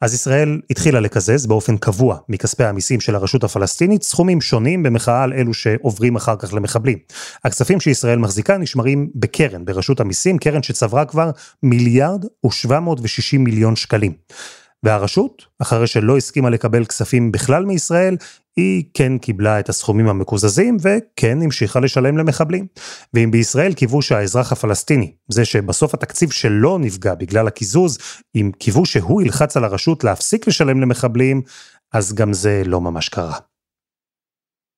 אז 0.00 0.14
ישראל 0.14 0.60
התחילה 0.70 1.00
לקזז 1.00 1.46
באופן 1.46 1.76
קבוע 1.76 2.18
מכספי 2.28 2.64
המיסים 2.64 3.00
של 3.00 3.14
הרשות 3.14 3.44
הפלסטינית 3.44 4.02
סכומים 4.02 4.40
שונים 4.40 4.82
במחאה 4.82 5.22
על 5.22 5.32
אלו 5.32 5.54
שעוברים 5.54 6.16
אחר 6.16 6.36
כך 6.36 6.54
למחבלים. 6.54 6.98
הכספים 7.44 7.80
שישראל 7.80 8.18
מחזיקה 8.18 8.58
נשמרים 8.58 9.10
בקרן 9.14 9.64
ברשות 9.64 10.00
המיסים, 10.00 10.38
קרן 10.38 10.62
שצברה 10.62 11.04
כבר 11.04 11.30
מיליארד 11.62 12.24
ושבע 12.46 12.80
מאות 12.80 12.98
ושישים 13.02 13.44
מיליון 13.44 13.76
שקלים. 13.76 14.12
והרשות, 14.82 15.46
אחרי 15.58 15.86
שלא 15.86 16.16
הסכימה 16.16 16.50
לקבל 16.50 16.84
כספים 16.84 17.32
בכלל 17.32 17.64
מישראל, 17.64 18.16
היא 18.56 18.84
כן 18.94 19.18
קיבלה 19.18 19.60
את 19.60 19.68
הסכומים 19.68 20.08
המקוזזים 20.08 20.76
וכן 20.80 21.42
המשיכה 21.42 21.80
לשלם 21.80 22.18
למחבלים. 22.18 22.66
ואם 23.14 23.30
בישראל 23.30 23.72
קיוו 23.72 24.02
שהאזרח 24.02 24.52
הפלסטיני, 24.52 25.12
זה 25.28 25.44
שבסוף 25.44 25.94
התקציב 25.94 26.30
שלו 26.30 26.78
נפגע 26.78 27.14
בגלל 27.14 27.46
הקיזוז, 27.46 27.98
אם 28.34 28.50
קיוו 28.58 28.86
שהוא 28.86 29.22
ילחץ 29.22 29.56
על 29.56 29.64
הרשות 29.64 30.04
להפסיק 30.04 30.48
לשלם 30.48 30.80
למחבלים, 30.80 31.42
אז 31.92 32.14
גם 32.14 32.32
זה 32.32 32.62
לא 32.66 32.80
ממש 32.80 33.08
קרה. 33.08 33.38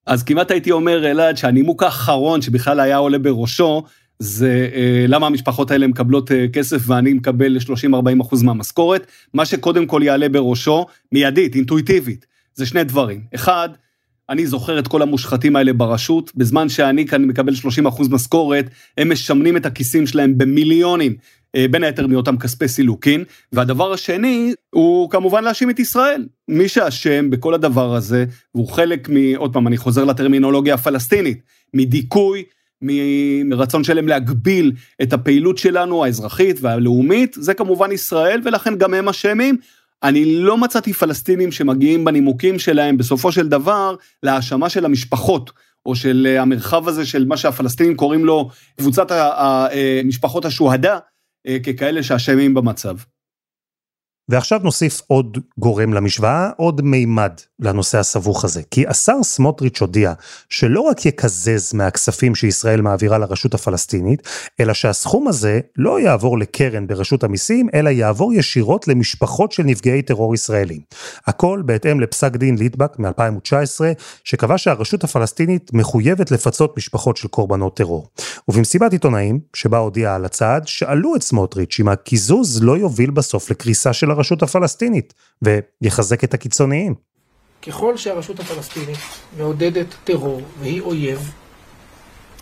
אז 0.06 0.22
כמעט 0.22 0.50
הייתי 0.50 0.70
אומר, 0.70 1.10
אלעד, 1.10 1.36
שהנימוק 1.36 1.82
האחרון 1.82 2.42
שבכלל 2.42 2.80
היה 2.80 2.96
עולה 2.96 3.18
בראשו, 3.18 3.82
זה 4.18 4.68
אה, 4.74 5.04
למה 5.08 5.26
המשפחות 5.26 5.70
האלה 5.70 5.86
מקבלות 5.86 6.32
אה, 6.32 6.46
כסף 6.52 6.82
ואני 6.86 7.12
מקבל 7.12 7.56
30-40 7.56 8.22
אחוז 8.22 8.42
מהמשכורת. 8.42 9.06
מה 9.34 9.44
שקודם 9.44 9.86
כל 9.86 10.00
יעלה 10.04 10.28
בראשו, 10.28 10.86
מיידית, 11.12 11.54
אינטואיטיבית, 11.54 12.26
זה 12.54 12.66
שני 12.66 12.84
דברים. 12.84 13.20
אחד, 13.34 13.68
אני 14.28 14.46
זוכר 14.46 14.78
את 14.78 14.88
כל 14.88 15.02
המושחתים 15.02 15.56
האלה 15.56 15.72
ברשות, 15.72 16.32
בזמן 16.36 16.68
שאני 16.68 17.06
כאן 17.06 17.24
מקבל 17.24 17.54
30 17.54 17.86
אחוז 17.86 18.08
משכורת, 18.08 18.70
הם 18.98 19.12
משמנים 19.12 19.56
את 19.56 19.66
הכיסים 19.66 20.06
שלהם 20.06 20.38
במיליונים, 20.38 21.14
אה, 21.56 21.66
בין 21.70 21.84
היתר 21.84 22.06
מאותם 22.06 22.38
כספי 22.38 22.68
סילוקין. 22.68 23.24
והדבר 23.52 23.92
השני, 23.92 24.54
הוא 24.70 25.10
כמובן 25.10 25.44
להאשים 25.44 25.70
את 25.70 25.78
ישראל. 25.78 26.26
מי 26.48 26.68
שאשם 26.68 27.30
בכל 27.30 27.54
הדבר 27.54 27.94
הזה, 27.94 28.24
והוא 28.54 28.68
חלק 28.68 29.08
מ... 29.08 29.36
עוד 29.36 29.52
פעם, 29.52 29.66
אני 29.66 29.76
חוזר 29.76 30.04
לטרמינולוגיה 30.04 30.74
הפלסטינית, 30.74 31.42
מדיכוי, 31.74 32.44
מרצון 33.44 33.84
שלהם 33.84 34.08
להגביל 34.08 34.72
את 35.02 35.12
הפעילות 35.12 35.58
שלנו, 35.58 36.04
האזרחית 36.04 36.56
והלאומית, 36.60 37.36
זה 37.40 37.54
כמובן 37.54 37.92
ישראל, 37.92 38.40
ולכן 38.44 38.78
גם 38.78 38.94
הם 38.94 39.08
אשמים. 39.08 39.56
אני 40.02 40.24
לא 40.24 40.58
מצאתי 40.58 40.92
פלסטינים 40.92 41.52
שמגיעים 41.52 42.04
בנימוקים 42.04 42.58
שלהם 42.58 42.96
בסופו 42.96 43.32
של 43.32 43.48
דבר 43.48 43.96
להאשמה 44.22 44.68
של 44.68 44.84
המשפחות, 44.84 45.50
או 45.86 45.96
של 45.96 46.36
המרחב 46.40 46.88
הזה 46.88 47.06
של 47.06 47.24
מה 47.26 47.36
שהפלסטינים 47.36 47.96
קוראים 47.96 48.24
לו 48.24 48.50
קבוצת 48.76 49.06
המשפחות 49.10 50.44
השוהדה, 50.44 50.98
אה, 51.46 51.56
ככאלה 51.58 52.02
שאשמים 52.02 52.54
במצב. 52.54 52.96
ועכשיו 54.32 54.60
נוסיף 54.62 55.00
עוד 55.06 55.38
גורם 55.58 55.92
למשוואה, 55.92 56.50
עוד 56.56 56.82
מימד 56.82 57.32
לנושא 57.60 57.98
הסבוך 57.98 58.44
הזה. 58.44 58.62
כי 58.70 58.86
השר 58.86 59.22
סמוטריץ' 59.22 59.80
הודיע 59.80 60.12
שלא 60.48 60.80
רק 60.80 61.06
יקזז 61.06 61.74
מהכספים 61.74 62.34
שישראל 62.34 62.80
מעבירה 62.80 63.18
לרשות 63.18 63.54
הפלסטינית, 63.54 64.28
אלא 64.60 64.72
שהסכום 64.72 65.28
הזה 65.28 65.60
לא 65.76 66.00
יעבור 66.00 66.38
לקרן 66.38 66.86
ברשות 66.86 67.24
המיסים, 67.24 67.68
אלא 67.74 67.90
יעבור 67.90 68.34
ישירות 68.34 68.88
למשפחות 68.88 69.52
של 69.52 69.62
נפגעי 69.62 70.02
טרור 70.02 70.34
ישראלים. 70.34 70.80
הכל 71.26 71.62
בהתאם 71.64 72.00
לפסק 72.00 72.36
דין 72.36 72.58
ליטבק 72.58 72.98
מ-2019, 72.98 73.80
שקבע 74.24 74.58
שהרשות 74.58 75.04
הפלסטינית 75.04 75.70
מחויבת 75.72 76.30
לפצות 76.30 76.76
משפחות 76.76 77.16
של 77.16 77.28
קורבנות 77.28 77.76
טרור. 77.76 78.08
ובמסיבת 78.48 78.92
עיתונאים, 78.92 79.40
שבה 79.54 79.78
הודיע 79.78 80.14
על 80.14 80.24
הצעד, 80.24 80.66
שאלו 80.66 81.16
את 81.16 81.22
סמוטריץ' 81.22 81.76
אם 81.80 81.88
הקיזוז 81.88 82.62
לא 82.62 82.76
יוביל 82.76 83.10
בסוף 83.10 83.50
לקריסה 83.50 83.92
של 83.92 84.10
הרשות 84.10 84.21
הפלסטינית, 84.42 85.14
ויחזק 85.42 86.24
את 86.24 86.34
הקיצוניים. 86.34 86.94
ככל 87.66 87.96
שהרשות 87.96 88.40
הפלסטינית 88.40 88.98
מעודדת 89.38 89.86
טרור 90.04 90.40
והיא 90.60 90.80
אויב, 90.80 91.32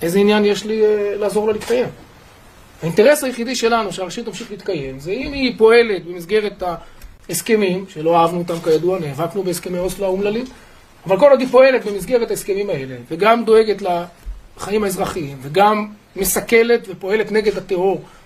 איזה 0.02 0.18
עניין 0.18 0.44
יש 0.44 0.64
לי 0.64 0.82
uh, 0.82 1.18
לעזור 1.18 1.46
לה 1.46 1.52
להתקיים? 1.52 1.88
האינטרס 2.82 3.24
היחידי 3.24 3.54
שלנו 3.54 3.92
שהרשות 3.92 4.26
תמשיך 4.26 4.50
להתקיים 4.50 5.00
זה 5.00 5.10
אם 5.10 5.32
היא 5.32 5.54
פועלת 5.58 6.04
במסגרת 6.04 6.62
ההסכמים, 7.28 7.84
שלא 7.88 8.16
אהבנו 8.16 8.38
אותם 8.38 8.60
כידוע, 8.64 8.98
נאבקנו 8.98 9.42
בהסכמי 9.42 9.78
אוסלו 9.78 10.06
האומללים, 10.06 10.44
אבל 11.06 11.18
כל 11.18 11.30
עוד 11.30 11.40
היא 11.40 11.48
פועלת 11.48 11.84
במסגרת 11.86 12.30
ההסכמים 12.30 12.70
האלה, 12.70 12.96
וגם 13.10 13.44
דואגת 13.44 13.82
לחיים 14.56 14.84
האזרחיים, 14.84 15.38
וגם 15.42 15.86
מסכלת 16.16 16.88
ופועלת 16.88 17.32
נגד 17.32 17.56
הטרור 17.56 17.96
אה, 17.96 18.19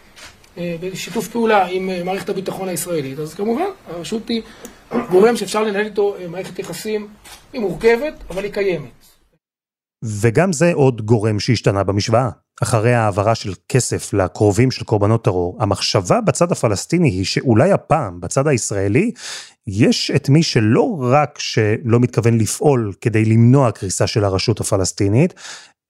בשיתוף 0.59 1.29
פעולה 1.29 1.67
עם 1.67 1.91
אה, 1.91 2.05
מערכת 2.05 2.29
הביטחון 2.29 2.69
הישראלית, 2.69 3.19
אז 3.19 3.35
כמובן 3.35 3.67
הרשות 3.87 4.29
היא 4.29 4.43
גורם 5.11 5.37
שאפשר 5.37 5.63
לנהל 5.63 5.85
איתו 5.85 6.17
אה, 6.17 6.29
מערכת 6.29 6.59
יחסים, 6.59 7.09
היא 7.53 7.61
מורכבת, 7.61 8.15
אבל 8.31 8.45
היא 8.45 8.53
קיימת. 8.53 8.91
וגם 10.05 10.53
זה 10.53 10.73
עוד 10.73 11.03
גורם 11.03 11.41
שהשתנה 11.41 11.85
במשוואה. 11.85 12.31
אחרי 12.63 12.95
העברה 12.95 13.35
של 13.35 13.53
כסף 13.69 14.13
לקרובים 14.13 14.71
של 14.71 14.85
קורבנות 14.85 15.25
טרור, 15.25 15.57
המחשבה 15.61 16.21
בצד 16.21 16.53
הפלסטיני 16.53 17.09
היא 17.09 17.25
שאולי 17.25 17.73
הפעם, 17.73 18.21
בצד 18.21 18.47
הישראלי, 18.47 19.13
יש 19.67 20.11
את 20.11 20.29
מי 20.29 20.43
שלא 20.43 20.99
רק 21.01 21.39
שלא 21.39 22.01
מתכוון 22.01 22.39
לפעול 22.39 22.93
כדי 23.01 23.25
למנוע 23.25 23.73
קריסה 23.73 24.07
של 24.07 24.25
הרשות 24.25 24.61
הפלסטינית, 24.61 25.35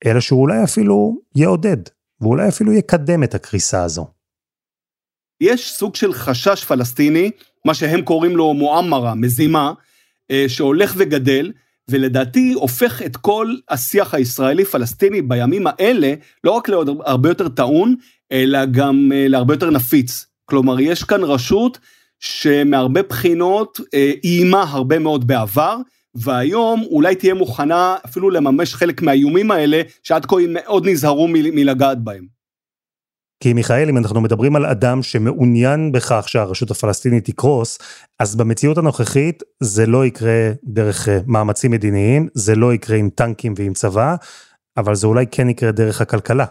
אלא 0.06 0.20
שאולי 0.20 0.64
אפילו 0.64 1.16
יעודד, 1.34 1.76
ואולי 2.20 2.48
אפילו 2.48 2.72
יקדם 2.72 3.22
את 3.22 3.34
הקריסה 3.34 3.82
הזו. 3.82 4.13
יש 5.40 5.72
סוג 5.72 5.96
של 5.96 6.12
חשש 6.12 6.64
פלסטיני, 6.64 7.30
מה 7.64 7.74
שהם 7.74 8.02
קוראים 8.02 8.36
לו 8.36 8.54
מועמרה, 8.54 9.14
מזימה, 9.14 9.72
אה, 10.30 10.44
שהולך 10.48 10.94
וגדל, 10.96 11.52
ולדעתי 11.90 12.52
הופך 12.52 13.02
את 13.02 13.16
כל 13.16 13.54
השיח 13.68 14.14
הישראלי-פלסטיני 14.14 15.22
בימים 15.22 15.66
האלה, 15.66 16.14
לא 16.44 16.50
רק 16.50 16.68
להרבה 16.68 17.28
יותר 17.28 17.48
טעון, 17.48 17.94
אלא 18.32 18.64
גם 18.64 19.10
אה, 19.14 19.28
להרבה 19.28 19.54
יותר 19.54 19.70
נפיץ. 19.70 20.26
כלומר, 20.44 20.80
יש 20.80 21.04
כאן 21.04 21.22
רשות 21.22 21.78
שמהרבה 22.20 23.02
בחינות 23.02 23.80
אה, 23.94 24.12
איימה 24.24 24.62
הרבה 24.62 24.98
מאוד 24.98 25.26
בעבר, 25.26 25.76
והיום 26.14 26.82
אולי 26.82 27.14
תהיה 27.14 27.34
מוכנה 27.34 27.96
אפילו 28.04 28.30
לממש 28.30 28.74
חלק 28.74 29.02
מהאיומים 29.02 29.50
האלה, 29.50 29.82
שעד 30.02 30.26
כה 30.26 30.36
הם 30.40 30.52
מאוד 30.52 30.88
נזהרו 30.88 31.28
מלגעת 31.28 31.98
בהם. 32.04 32.33
כי 33.44 33.52
מיכאל, 33.52 33.88
אם 33.88 33.98
אנחנו 33.98 34.20
מדברים 34.20 34.56
על 34.56 34.66
אדם 34.66 35.02
שמעוניין 35.02 35.92
בכך 35.92 36.24
שהרשות 36.28 36.70
הפלסטינית 36.70 37.24
תקרוס, 37.24 37.78
אז 38.18 38.36
במציאות 38.36 38.78
הנוכחית 38.78 39.42
זה 39.60 39.86
לא 39.86 40.06
יקרה 40.06 40.50
דרך 40.64 41.08
אה, 41.08 41.18
מאמצים 41.26 41.70
מדיניים, 41.70 42.28
זה 42.34 42.54
לא 42.54 42.74
יקרה 42.74 42.96
עם 42.96 43.10
טנקים 43.14 43.54
ועם 43.56 43.74
צבא, 43.74 44.16
אבל 44.76 44.94
זה 44.94 45.06
אולי 45.06 45.26
כן 45.30 45.48
יקרה 45.48 45.72
דרך 45.72 46.00
הכלכלה. 46.00 46.44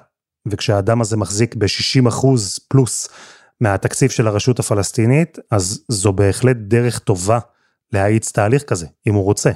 וכשהאדם 0.47 1.01
הזה 1.01 1.17
מחזיק 1.17 1.55
ב-60 1.55 2.07
אחוז 2.07 2.59
פלוס 2.67 3.09
מהתקציב 3.61 4.09
של 4.09 4.27
הרשות 4.27 4.59
הפלסטינית, 4.59 5.37
אז 5.51 5.83
זו 5.87 6.13
בהחלט 6.13 6.57
דרך 6.57 6.99
טובה 6.99 7.39
להאיץ 7.93 8.31
תהליך 8.31 8.63
כזה, 8.63 8.87
אם 9.07 9.13
הוא 9.13 9.23
רוצה. 9.23 9.51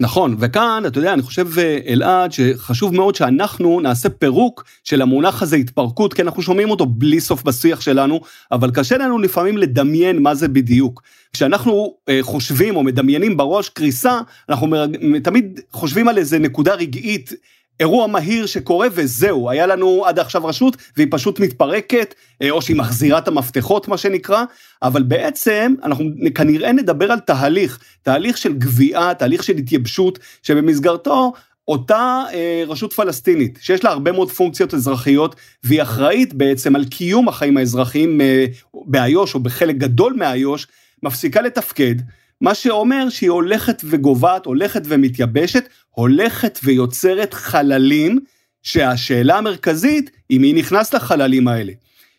נכון, 0.00 0.36
וכאן, 0.38 0.82
אתה 0.86 0.98
יודע, 0.98 1.12
אני 1.12 1.22
חושב, 1.22 1.58
אה, 1.58 1.78
אלעד, 1.86 2.32
שחשוב 2.32 2.94
מאוד 2.94 3.14
שאנחנו 3.14 3.80
נעשה 3.80 4.08
פירוק 4.08 4.64
של 4.84 5.02
המונח 5.02 5.42
הזה 5.42 5.56
התפרקות, 5.56 6.14
כי 6.14 6.22
אנחנו 6.22 6.42
שומעים 6.42 6.70
אותו 6.70 6.86
בלי 6.86 7.20
סוף 7.20 7.42
בשיח 7.42 7.80
שלנו, 7.80 8.20
אבל 8.52 8.70
קשה 8.70 8.96
לנו 8.96 9.18
לפעמים 9.18 9.58
לדמיין 9.58 10.22
מה 10.22 10.34
זה 10.34 10.48
בדיוק. 10.48 11.02
כשאנחנו 11.32 11.94
אה, 12.08 12.18
חושבים 12.22 12.76
או 12.76 12.82
מדמיינים 12.82 13.36
בראש 13.36 13.68
קריסה, 13.68 14.20
אנחנו 14.48 14.76
תמיד 15.22 15.60
חושבים 15.72 16.08
על 16.08 16.18
איזה 16.18 16.38
נקודה 16.38 16.74
רגעית 16.74 17.32
אירוע 17.80 18.06
מהיר 18.06 18.46
שקורה 18.46 18.88
וזהו, 18.92 19.50
היה 19.50 19.66
לנו 19.66 20.06
עד 20.06 20.18
עכשיו 20.18 20.46
רשות 20.46 20.76
והיא 20.96 21.08
פשוט 21.10 21.40
מתפרקת, 21.40 22.14
אה, 22.42 22.50
או 22.50 22.62
שהיא 22.62 22.76
מחזירה 22.76 23.18
את 23.18 23.28
המפתחות 23.28 23.88
מה 23.88 23.98
שנקרא, 23.98 24.44
אבל 24.82 25.02
בעצם 25.02 25.74
אנחנו 25.84 26.04
כנראה 26.34 26.72
נדבר 26.72 27.12
על 27.12 27.20
תהליך, 27.20 27.78
תהליך 28.02 28.36
של 28.36 28.52
גביעה, 28.52 29.14
תהליך 29.14 29.42
של 29.42 29.56
התייבשות, 29.56 30.18
שבמסגרתו 30.42 31.32
אותה 31.68 32.22
אה, 32.32 32.64
רשות 32.66 32.92
פלסטינית, 32.92 33.58
שיש 33.62 33.84
לה 33.84 33.90
הרבה 33.90 34.12
מאוד 34.12 34.30
פונקציות 34.30 34.74
אזרחיות, 34.74 35.36
והיא 35.64 35.82
אחראית 35.82 36.34
בעצם 36.34 36.76
על 36.76 36.84
קיום 36.84 37.28
החיים 37.28 37.56
האזרחיים 37.56 38.20
אה, 38.20 38.46
באיו"ש, 38.74 39.34
או 39.34 39.40
בחלק 39.40 39.76
גדול 39.76 40.12
מאיו"ש, 40.12 40.66
מפסיקה 41.02 41.42
לתפקד, 41.42 41.94
מה 42.40 42.54
שאומר 42.54 43.08
שהיא 43.08 43.30
הולכת 43.30 43.82
וגובעת, 43.84 44.46
הולכת 44.46 44.82
ומתייבשת, 44.84 45.68
הולכת 45.90 46.58
ויוצרת 46.64 47.34
חללים, 47.34 48.18
שהשאלה 48.62 49.38
המרכזית 49.38 50.10
היא 50.28 50.40
מי 50.40 50.52
נכנס 50.52 50.94
לחללים 50.94 51.48
האלה. 51.48 51.72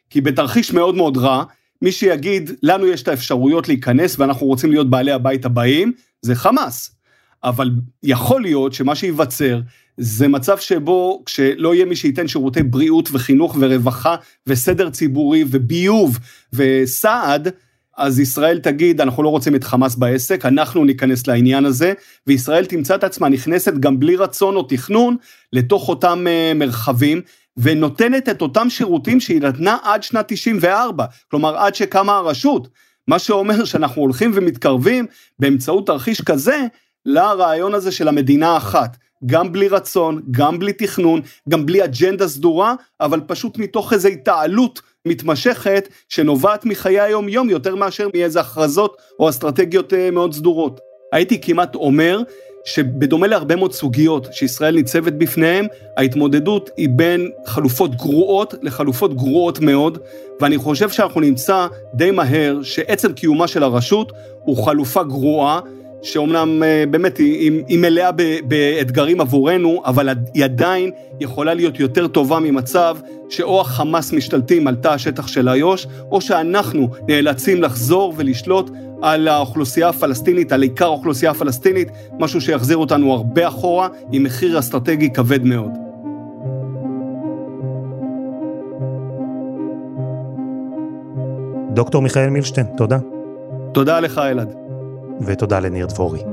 כי 0.09 0.21
בתרחיש 0.21 0.73
מאוד 0.73 0.95
מאוד 0.95 1.17
רע, 1.17 1.43
מי 1.81 1.91
שיגיד, 1.91 2.51
לנו 2.63 2.87
יש 2.87 3.03
את 3.03 3.07
האפשרויות 3.07 3.67
להיכנס 3.67 4.19
ואנחנו 4.19 4.47
רוצים 4.47 4.71
להיות 4.71 4.89
בעלי 4.89 5.11
הבית 5.11 5.45
הבאים, 5.45 5.91
זה 6.21 6.35
חמאס. 6.35 6.95
אבל 7.43 7.71
יכול 8.03 8.41
להיות 8.41 8.73
שמה 8.73 8.95
שייווצר 8.95 9.61
זה 9.97 10.27
מצב 10.27 10.57
שבו 10.57 11.23
כשלא 11.25 11.75
יהיה 11.75 11.85
מי 11.85 11.95
שייתן 11.95 12.27
שירותי 12.27 12.63
בריאות 12.63 13.09
וחינוך 13.11 13.55
ורווחה 13.59 14.15
וסדר 14.47 14.89
ציבורי 14.89 15.43
וביוב 15.47 16.19
וסעד, 16.53 17.47
אז 18.01 18.19
ישראל 18.19 18.59
תגיד, 18.59 19.01
אנחנו 19.01 19.23
לא 19.23 19.29
רוצים 19.29 19.55
את 19.55 19.63
חמאס 19.63 19.95
בעסק, 19.95 20.45
אנחנו 20.45 20.85
ניכנס 20.85 21.27
לעניין 21.27 21.65
הזה, 21.65 21.93
וישראל 22.27 22.65
תמצא 22.65 22.95
את 22.95 23.03
עצמה 23.03 23.29
נכנסת 23.29 23.73
גם 23.73 23.99
בלי 23.99 24.15
רצון 24.15 24.55
או 24.55 24.63
תכנון 24.63 25.15
לתוך 25.53 25.89
אותם 25.89 26.25
uh, 26.27 26.57
מרחבים, 26.57 27.21
ונותנת 27.57 28.29
את 28.29 28.41
אותם 28.41 28.69
שירותים 28.69 29.19
שהיא 29.19 29.41
נתנה 29.41 29.77
עד 29.83 30.03
שנת 30.03 30.25
94, 30.27 31.05
כלומר 31.31 31.57
עד 31.57 31.75
שקמה 31.75 32.17
הרשות. 32.17 32.67
מה 33.07 33.19
שאומר 33.19 33.65
שאנחנו 33.65 34.01
הולכים 34.01 34.31
ומתקרבים 34.33 35.05
באמצעות 35.39 35.87
תרחיש 35.87 36.21
כזה 36.21 36.59
לרעיון 37.05 37.73
הזה 37.73 37.91
של 37.91 38.07
המדינה 38.07 38.49
האחת. 38.49 38.97
גם 39.25 39.51
בלי 39.51 39.67
רצון, 39.67 40.21
גם 40.31 40.59
בלי 40.59 40.73
תכנון, 40.73 41.21
גם 41.49 41.65
בלי 41.65 41.83
אג'נדה 41.83 42.27
סדורה, 42.27 42.75
אבל 43.01 43.21
פשוט 43.27 43.57
מתוך 43.57 43.93
איזו 43.93 44.07
התעלות 44.07 44.81
מתמשכת 45.07 45.89
שנובעת 46.09 46.65
מחיי 46.65 46.99
היום 46.99 47.29
יום 47.29 47.49
יותר 47.49 47.75
מאשר 47.75 48.07
מאיזה 48.13 48.39
הכרזות 48.39 48.97
או 49.19 49.29
אסטרטגיות 49.29 49.93
אה, 49.93 50.11
מאוד 50.11 50.33
סדורות. 50.33 50.79
הייתי 51.11 51.41
כמעט 51.41 51.75
אומר 51.75 52.21
שבדומה 52.65 53.27
להרבה 53.27 53.55
מאוד 53.55 53.73
סוגיות 53.73 54.27
שישראל 54.31 54.75
ניצבת 54.75 55.13
בפניהן, 55.13 55.67
ההתמודדות 55.97 56.69
היא 56.77 56.89
בין 56.91 57.29
חלופות 57.45 57.95
גרועות 57.95 58.53
לחלופות 58.61 59.13
גרועות 59.13 59.59
מאוד, 59.59 59.97
ואני 60.41 60.57
חושב 60.57 60.89
שאנחנו 60.89 61.21
נמצא 61.21 61.67
די 61.93 62.11
מהר 62.11 62.63
שעצם 62.63 63.13
קיומה 63.13 63.47
של 63.47 63.63
הרשות 63.63 64.11
הוא 64.43 64.65
חלופה 64.65 65.03
גרועה, 65.03 65.59
שאומנם 66.01 66.63
אה, 66.63 66.83
באמת 66.89 67.17
היא, 67.17 67.63
היא 67.67 67.79
מלאה 67.79 68.09
באתגרים 68.43 69.21
עבורנו, 69.21 69.81
אבל 69.85 70.09
היא 70.33 70.43
עדיין 70.43 70.91
יכולה 71.19 71.53
להיות 71.53 71.79
יותר 71.79 72.07
טובה 72.07 72.39
ממצב 72.39 72.97
שאו 73.29 73.61
החמאס 73.61 74.13
משתלטים 74.13 74.67
על 74.67 74.75
תא 74.75 74.87
השטח 74.87 75.27
של 75.27 75.49
איו"ש, 75.49 75.87
או 76.11 76.21
שאנחנו 76.21 76.89
נאלצים 77.07 77.61
לחזור 77.61 78.13
ולשלוט 78.17 78.69
על 79.01 79.27
האוכלוסייה 79.27 79.89
הפלסטינית, 79.89 80.51
על 80.51 80.61
עיקר 80.61 80.85
האוכלוסייה 80.85 81.31
הפלסטינית, 81.31 81.87
משהו 82.19 82.41
שיחזיר 82.41 82.77
אותנו 82.77 83.13
הרבה 83.13 83.47
אחורה, 83.47 83.87
עם 84.11 84.23
מחיר 84.23 84.59
אסטרטגי 84.59 85.09
כבד 85.13 85.43
מאוד. 85.43 85.71
דוקטור 91.73 92.01
מיכאל 92.01 92.29
מילשטיין, 92.29 92.67
תודה. 92.77 92.97
תודה 93.73 93.99
לך, 93.99 94.17
אלעד. 94.17 94.60
ותודה 95.25 95.59
לניר 95.59 95.85
דבורי. 95.85 96.23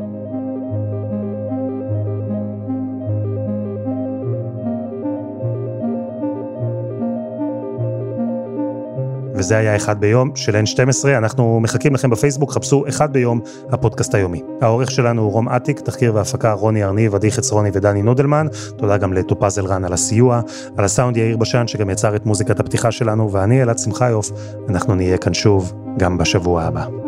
וזה 9.38 9.56
היה 9.56 9.76
אחד 9.76 10.00
ביום 10.00 10.30
של 10.34 10.56
N12, 10.56 11.08
אנחנו 11.08 11.60
מחכים 11.60 11.94
לכם 11.94 12.10
בפייסבוק, 12.10 12.52
חפשו 12.52 12.84
אחד 12.88 13.12
ביום, 13.12 13.40
הפודקאסט 13.70 14.14
היומי. 14.14 14.42
העורך 14.60 14.90
שלנו 14.90 15.22
הוא 15.22 15.32
רום 15.32 15.48
אטיק, 15.48 15.80
תחקיר 15.80 16.14
והפקה 16.14 16.52
רוני 16.52 16.84
ארניב, 16.84 17.14
עדי 17.14 17.30
חצרוני 17.30 17.70
ודני 17.72 18.02
נודלמן, 18.02 18.46
תודה 18.76 18.96
גם 18.96 19.12
לטופז 19.12 19.58
אלרן 19.58 19.84
על 19.84 19.92
הסיוע, 19.92 20.40
על 20.76 20.84
הסאונד 20.84 21.16
יאיר 21.16 21.36
בשן 21.36 21.66
שגם 21.66 21.90
יצר 21.90 22.16
את 22.16 22.26
מוזיקת 22.26 22.60
הפתיחה 22.60 22.90
שלנו, 22.90 23.32
ואני 23.32 23.62
אלעד 23.62 23.78
שמחיוף, 23.78 24.30
אנחנו 24.68 24.94
נהיה 24.94 25.18
כאן 25.18 25.34
שוב 25.34 25.72
גם 25.98 26.18
בשבוע 26.18 26.62
הבא. 26.62 27.07